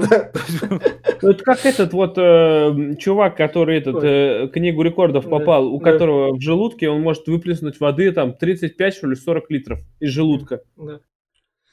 [1.21, 6.35] Ну, это как этот вот э, чувак, который этот, э, книгу рекордов попал, у которого
[6.35, 10.61] в желудке он может выплеснуть воды там 35, что ли, 40 литров из желудка.
[10.77, 11.01] Да.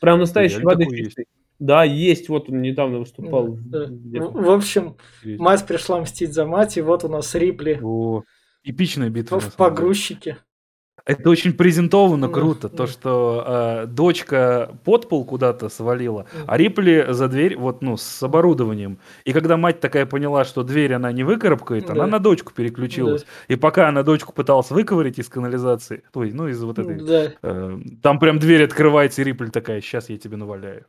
[0.01, 1.25] Прям настоящей воды чистой.
[1.59, 3.57] Да, есть, вот он недавно выступал.
[3.61, 3.85] Да.
[3.85, 4.27] где-то.
[4.29, 8.23] В в общем, мать пришла мстить за мать, и вот у нас Рипли О,
[8.63, 9.39] эпичная битва.
[9.39, 10.37] в погрузчике.
[11.05, 12.77] Это очень презентовано Да, круто, да.
[12.77, 18.23] то, что э, дочка под пол куда-то свалила, а Рипли за дверь, вот, ну, с
[18.23, 18.97] оборудованием.
[19.23, 22.07] И когда мать такая поняла, что дверь она не выкарабкает, она Да.
[22.07, 23.23] на дочку переключилась.
[23.47, 27.31] И пока она дочку пыталась выковырять из канализации, ой, ну, из вот этой, Да.
[27.43, 30.85] э, там прям дверь открывается, и Рипли такая, сейчас я тебе наваляю.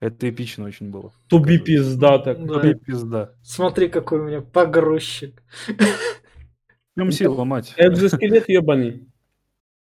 [0.00, 1.12] Это эпично очень было.
[1.28, 2.44] Туби пизда так.
[2.44, 2.54] Да.
[2.54, 3.32] Туби пизда.
[3.42, 5.42] Смотри, какой у меня погрузчик.
[6.96, 7.74] Чем сила, мать?
[7.76, 9.08] Экзоскелет ебаный.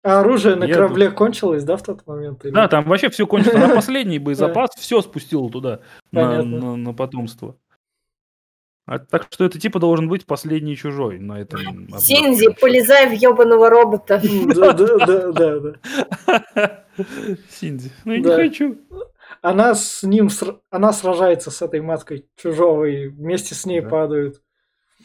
[0.02, 2.44] А оружие на Я корабле кончилось, да, в тот момент?
[2.44, 3.66] или- Да, там вообще все кончено.
[3.68, 5.80] На последний боезапас все спустил туда,
[6.12, 7.56] на, на- на потомство.
[8.86, 11.60] А, так что это типа должен быть последний чужой на этом.
[11.98, 14.22] Синзи, полезай в ебаного робота.
[14.54, 16.84] Да, да, да, да, да.
[17.50, 17.90] Синди.
[18.06, 18.78] Ну я не хочу.
[19.42, 20.28] Она с ним,
[20.70, 23.88] она сражается с этой маткой чужого и вместе с ней Да.
[23.88, 24.42] падают.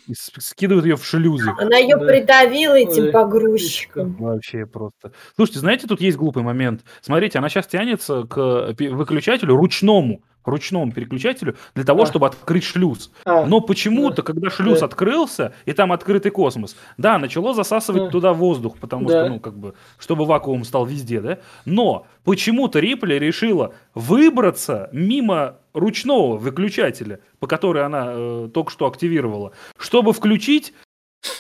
[0.08, 1.52] И скидывают ее в шлюзы.
[1.58, 2.06] Она ее Да.
[2.06, 4.14] придавила этим Ой, погрузчиком.
[4.20, 5.14] Вообще просто.
[5.36, 6.82] Слушайте, знаете, тут есть глупый момент.
[7.02, 12.06] Смотрите, она сейчас тянется к выключателю ручному, ручному переключателю для того, А.
[12.06, 13.12] чтобы открыть шлюз.
[13.24, 14.88] А, Но почему-то, когда шлюз Да.
[14.88, 18.10] открылся, и там открытый космос, да, начало засасывать Да.
[18.10, 19.24] туда воздух, потому Да.
[19.24, 21.38] что, ну, как бы, чтобы вакуум стал везде, да.
[21.64, 29.54] Но почему-то Рипли решила выбраться мимо ручного выключателя, по которой она э, только что активировала,
[29.78, 30.74] чтобы включить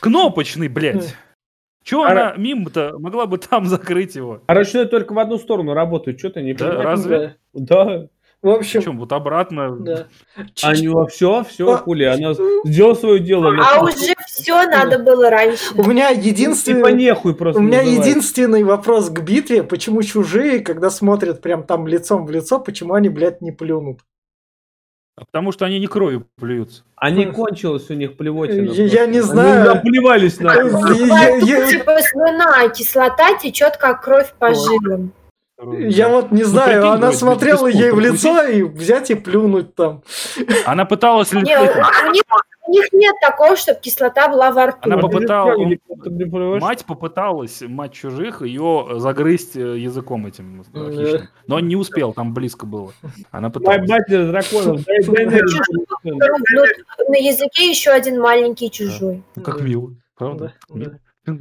[0.02, 1.16] кнопочный, блядь.
[1.84, 4.42] Чего А она мимо-то могла бы там закрыть его?
[4.48, 6.18] А ручной только в одну сторону работает.
[6.20, 6.84] Что-то не Да, понимаю.
[6.88, 7.36] разве?
[7.54, 8.08] да.
[8.42, 9.74] В общем, Причем вот обратно.
[9.80, 10.08] да.
[10.36, 12.04] А Ч- не все, все, А, хули.
[12.04, 12.34] Она
[12.66, 13.56] сделала свое дело.
[13.58, 15.64] А уже все надо было раньше.
[15.78, 16.92] У меня единственный...
[16.92, 18.10] нехуй просто У меня называется.
[18.10, 23.08] единственный вопрос к битве, почему чужие, когда смотрят прям там лицом в лицо, почему они,
[23.08, 24.02] блядь, не плюнут?
[25.16, 26.84] А Потому что они не кровью плюются.
[26.96, 28.72] А не кончилось у них плевотина.
[28.72, 29.62] Я- я не знаю.
[29.62, 30.94] Они наплевались на это.
[30.96, 35.12] Я- я- Типа слюна, кислота течет как кровь по жилам.
[35.90, 40.04] Я вот не знаю, прикинь, она смотрела ей в лицо и взять и плюнуть там.
[40.66, 42.24] Она пыталась ли- Не, у них,
[42.68, 44.80] у них нет такого, чтобы кислота была во рту.
[44.82, 45.80] Она попыталась-?
[46.62, 51.30] Мать попыталась, мать чужих, ее загрызть э, языком этим хищным.
[51.48, 52.92] Но он не успел, там близко было.
[53.32, 53.88] Она пыталась.
[53.90, 54.82] мать драконов.
[56.04, 56.66] Ну,
[57.10, 59.24] на языке еще один маленький чужой.
[59.36, 60.54] Ну, как мило, правда?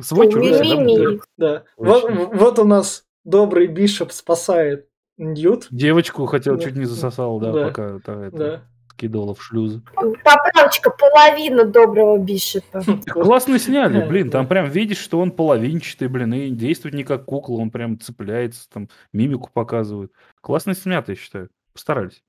[0.03, 1.21] Свой чужой.
[1.37, 1.63] Да.
[1.77, 5.69] Вот, вот у нас добрый Бишоп спасает Ньют.
[5.71, 6.63] Девочку хотел, Да.
[6.63, 7.67] чуть не засосал, да, Да.
[7.69, 8.63] пока та, это, Да.
[8.91, 9.83] скидывала в шлюзы.
[9.95, 12.83] Поправочка, половина доброго бишепа.
[13.07, 17.25] Классно сняли, Да, блин, там прям видишь, что он половинчатый, блин, и действует не как
[17.27, 20.13] кукла, он прям цепляется, там мимику показывает.
[20.41, 21.51] Классно снято, я считаю.
[21.73, 22.23] Постарались.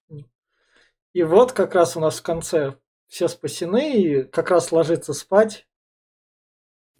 [1.14, 2.76] И вот как раз у нас в конце
[3.08, 5.68] все спасены, и как раз ложится спать.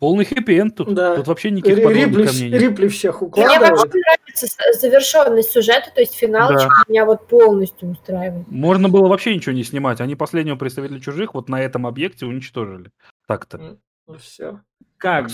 [0.04, 0.93] Полный хэппи-энд тут.
[0.93, 1.16] Да.
[1.16, 2.62] Тут вообще никаких Рипли, камней нет.
[2.62, 3.72] Рипли всех Мне укладывает.
[3.80, 4.47] вообще нравится
[4.82, 6.91] завершенность сюжета, то есть финалочка Да.
[6.91, 8.45] меня вот полностью устраивает.
[8.49, 10.01] Можно было вообще ничего не снимать.
[10.01, 12.91] Они последнего представителя чужих вот на этом объекте уничтожили.
[13.30, 13.78] Так-то.
[14.06, 14.60] Ну все.
[14.97, 15.30] Как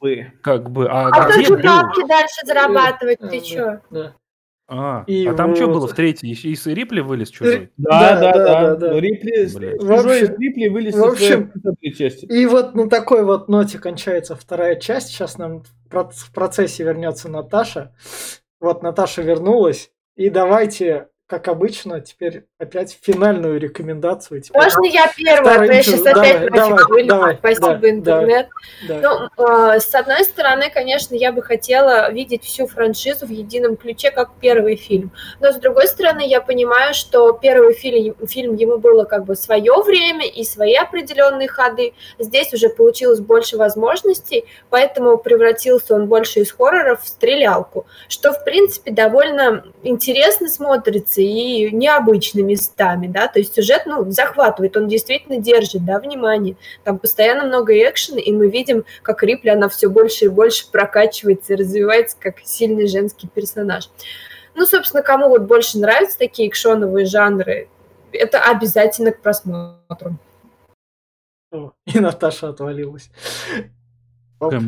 [0.00, 0.32] бы.
[0.40, 0.86] Как бы.
[0.88, 1.56] А, А тут был?
[1.64, 3.80] бабки дальше зарабатывать, ты Да, чё?
[3.90, 4.14] Да.
[4.68, 6.28] А, И а там что вот- было в третьей?
[6.30, 7.70] Еще и с Рипли вылез чужой?
[7.76, 8.60] Да, Да, да, да, да.
[8.70, 8.90] да, да.
[8.94, 9.44] Но Рипли.
[9.46, 12.26] В чужой из Рипли вылез в общем- пятой части.
[12.26, 15.08] И вот на такой вот ноте кончается вторая часть.
[15.08, 17.94] Сейчас нам в процессе вернется Наташа.
[18.60, 19.90] Вот Наташа вернулась.
[20.16, 24.42] И давайте, как обычно, теперь опять финальную рекомендацию.
[24.42, 24.62] Теперь.
[24.62, 25.72] Можно я первая?
[25.72, 26.02] Я сейчас.
[26.02, 27.08] Давай, опять давай, нафиг вылезу.
[27.08, 28.48] давай, Спасибо, да, интернет.
[28.86, 29.00] Да.
[29.36, 34.12] Ну, э, с одной стороны, конечно, я бы хотела видеть всю франшизу в едином ключе,
[34.12, 35.10] как первый фильм.
[35.40, 39.74] Но с другой стороны, я понимаю, что первый фильм, фильм ему было как бы свое
[39.82, 41.94] время и свои определенные ходы.
[42.20, 48.44] Здесь уже получилось больше возможностей, поэтому превратился он больше из хоррора в стрелялку, что, в
[48.44, 55.38] принципе, довольно интересно смотрится и необычно местами, да, то есть сюжет, ну, захватывает, он действительно
[55.38, 56.56] держит, да, внимание.
[56.84, 61.52] Там постоянно много экшена, и мы видим, как Рипли, она все больше и больше прокачивается
[61.52, 63.90] и развивается как сильный женский персонаж.
[64.54, 67.68] Ну, собственно, кому вот больше нравятся такие экшоновые жанры,
[68.12, 70.16] это обязательно к просмотру.
[71.52, 73.10] О, И Наташа отвалилась.
[74.38, 74.60] Какая.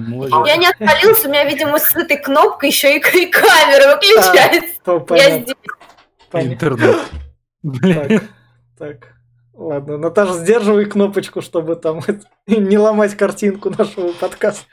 [0.47, 4.81] Я не отвалилась, у меня, видимо, с этой кнопкой еще и, и камера выключается.
[4.83, 5.55] То Я здесь.
[6.31, 6.53] Понятно.
[6.55, 6.97] Интернет.
[7.83, 8.23] Так,
[8.79, 8.97] так.
[9.55, 12.01] Ладно, Наташа, сдерживай кнопочку, чтобы там
[12.47, 14.65] не ломать картинку нашего подкаста.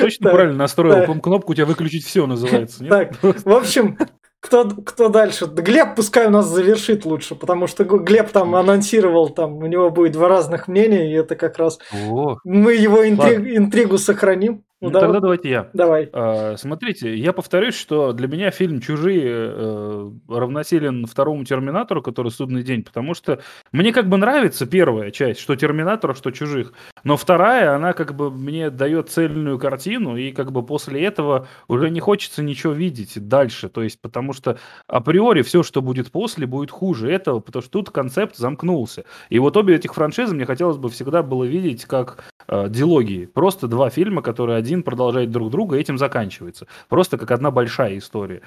[0.00, 1.20] Точно Так, правильно настроил.
[1.20, 2.82] кнопку у тебя выключить все называется.
[2.82, 2.90] нет?
[2.90, 3.98] Так, в общем,
[4.40, 5.46] кто, кто дальше?
[5.46, 9.90] Да Глеб пускай у нас завершит лучше, потому что Глеб там анонсировал, там у него
[9.90, 11.78] будет два разных мнения, и это как раз
[12.08, 14.64] О, мы его интри- интригу сохраним.
[14.82, 15.70] Ну, ну тогда давайте я.
[15.72, 16.10] Давай.
[16.12, 22.64] А, смотрите, я повторюсь, что для меня фильм «Чужие» э, равносилен второму «Терминатору», который «Судный
[22.64, 26.72] день», потому что мне как бы нравится первая часть, что «Терминатора», что «Чужих»,
[27.04, 31.88] но вторая, она как бы мне дает цельную картину, и как бы после этого уже
[31.88, 34.58] не хочется ничего видеть дальше, то есть потому что
[34.88, 39.04] априори все, что будет после, будет хуже этого, потому что тут концепт замкнулся.
[39.28, 43.26] И вот обе этих франшизы мне хотелось бы всегда было видеть как э, дилогии.
[43.26, 46.66] Просто два фильма, которые один продолжает друг друга, этим заканчивается.
[46.88, 48.42] Просто как одна большая история.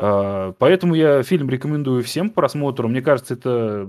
[0.00, 2.88] Э, поэтому я фильм рекомендую всем к просмотру.
[2.88, 3.88] Мне кажется, это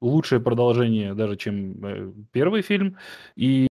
[0.00, 2.96] лучшее продолжение даже, чем э, первый фильм.
[3.36, 3.68] И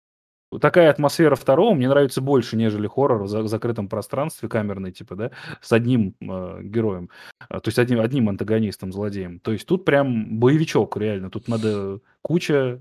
[0.61, 5.31] такая атмосфера второго мне нравится больше, нежели хоррор в закрытом пространстве, камерный, типа, да,
[5.63, 7.09] с одним э, героем,
[7.49, 9.41] то есть одним, одним антагонистом, злодеем.
[9.41, 11.31] То есть тут прям боевичок, реально.
[11.31, 12.81] Тут надо куча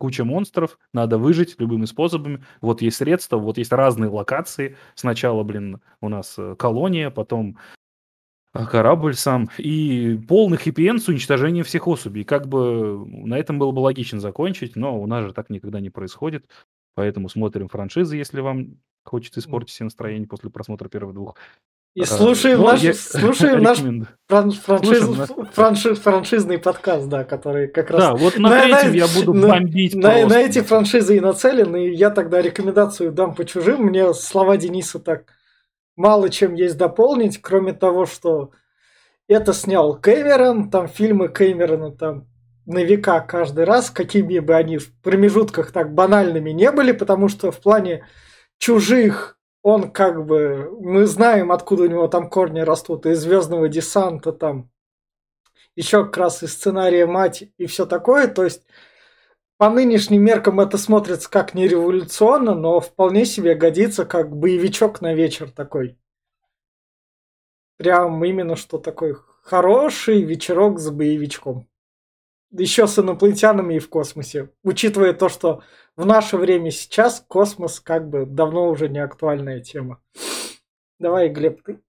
[0.00, 2.42] куча монстров, надо выжить любыми способами.
[2.62, 4.76] Вот есть средства, вот есть разные локации.
[4.94, 7.58] Сначала, блин, у нас э, колония, потом
[8.54, 12.24] э, корабль сам, и полный хэппи с уничтожением всех особей.
[12.24, 15.90] Как бы на этом было бы логично закончить, но у нас же так никогда не
[15.90, 16.48] происходит.
[16.94, 21.36] Поэтому смотрим франшизы, если вам хочется испортить себе настроение после просмотра первых двух.
[21.94, 22.94] И слушаем, наш, я...
[22.94, 23.78] слушаем наш
[24.28, 28.00] фран, франшиз, франшиз, франшизный подкаст, да, который как раз...
[28.00, 31.20] Да, вот на, на третьем на, я буду на, бомбить на, на эти франшизы и
[31.20, 33.86] нацелен, и я тогда рекомендацию дам по чужим.
[33.86, 35.24] Мне слова Дениса так
[35.96, 38.52] мало чем есть дополнить, кроме того, что
[39.26, 42.28] это снял Кэмерон, там фильмы Кэмерона там
[42.66, 47.50] на века каждый раз, какими бы они в промежутках так банальными не были, потому что
[47.50, 48.06] в плане
[48.58, 54.32] чужих он как бы, мы знаем, откуда у него там корни растут, из звездного десанта
[54.32, 54.70] там,
[55.76, 58.66] еще как раз из сценария «Мать» и все такое, то есть
[59.56, 65.12] по нынешним меркам это смотрится как не революционно, но вполне себе годится как боевичок на
[65.14, 65.98] вечер такой.
[67.76, 71.69] Прям именно что такой хороший вечерок с боевичком.
[72.52, 74.50] Еще с инопланетянами и в космосе.
[74.64, 75.62] Учитывая то, что
[75.96, 80.02] в наше время сейчас космос как бы давно уже не актуальная тема.
[80.98, 81.80] Давай, Глеб, ты.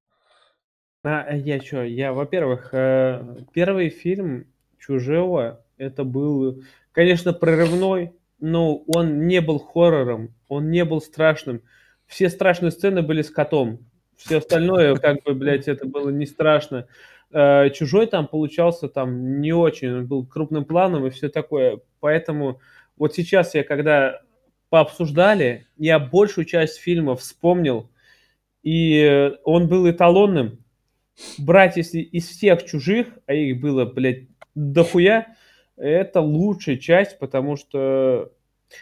[1.04, 4.46] А, я что, я, во-первых, э, первый фильм
[4.78, 11.64] Чужого, это был, конечно, прорывной, но он не был хоррором, он не был страшным.
[12.06, 13.80] Все страшные сцены были с котом.
[14.16, 16.88] Все остальное, как бы, блядь, это было не страшно.
[17.34, 21.80] Э, Чужой там получался там не очень, он был крупным планом и все такое.
[22.00, 22.60] Поэтому
[22.98, 24.22] вот сейчас я, когда
[24.70, 27.90] пообсуждали, я большую часть фильмов вспомнил,
[28.64, 30.60] и он был эталонным.
[31.38, 35.36] Брать, если из всех чужих, а их было, блядь, дохуя,
[35.76, 38.32] это лучшая часть, потому что...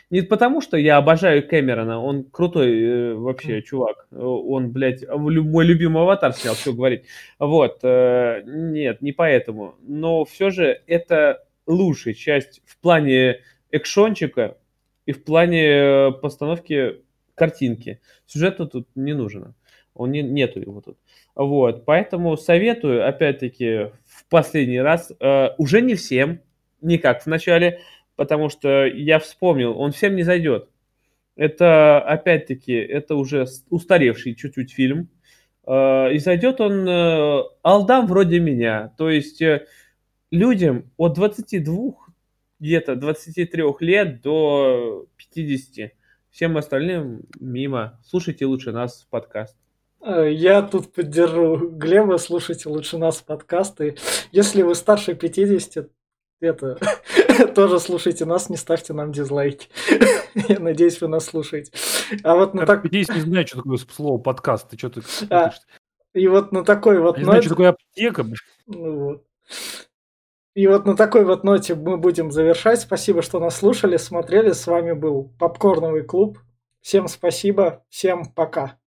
[0.10, 4.08] Не потому, что я обожаю Кэмерона, он крутой э, вообще чувак.
[4.12, 7.04] Он, блядь, мой любимый аватар снял, все говорить.
[7.38, 9.76] Вот, э, нет, не поэтому.
[9.82, 14.58] Но все же это лучшая часть в плане экшончика
[15.06, 17.02] и в плане э, постановки
[17.36, 18.02] картинки.
[18.26, 19.56] Сюжета тут не нужно.
[19.94, 20.98] Он не, нету его тут.
[21.36, 26.42] Вот, поэтому советую, опять-таки, в последний раз, э, уже не всем,
[26.82, 27.82] не как в начале,
[28.20, 30.68] потому что я вспомнил, он всем не зайдет.
[31.38, 35.08] Это, опять-таки, это уже устаревший чуть-чуть фильм.
[35.66, 38.94] Э, и зайдет он э, алдам вроде меня.
[38.98, 39.68] То есть э,
[40.32, 41.94] людям от 22
[42.60, 45.94] где-то 23 лет до 50.
[46.30, 48.02] Всем остальным мимо.
[48.06, 49.56] Слушайте лучше нас в подкаст.
[50.06, 53.96] Я тут поддержу Глеба, слушайте лучше нас в подкасты.
[54.34, 55.88] Если вы старше 50,
[56.42, 56.78] это
[57.56, 59.68] тоже слушайте нас, не ставьте нам дизлайки.
[60.48, 61.72] Я надеюсь, вы нас слушаете.
[62.24, 62.84] А вот на так...
[62.84, 64.70] 50 не знаю, что такое слово подкаст.
[64.70, 65.02] Ты что ты...
[65.30, 65.54] А,
[66.14, 67.18] и вот на такой вот...
[67.18, 68.26] Не знаю, что такое аптека.
[68.68, 69.26] Ну вот.
[70.56, 72.82] И вот на такой вот ноте мы будем завершать.
[72.82, 74.52] Спасибо, что нас слушали, смотрели.
[74.52, 76.40] С вами был Попкорновый клуб.
[76.82, 78.78] Всем спасибо, всем пока.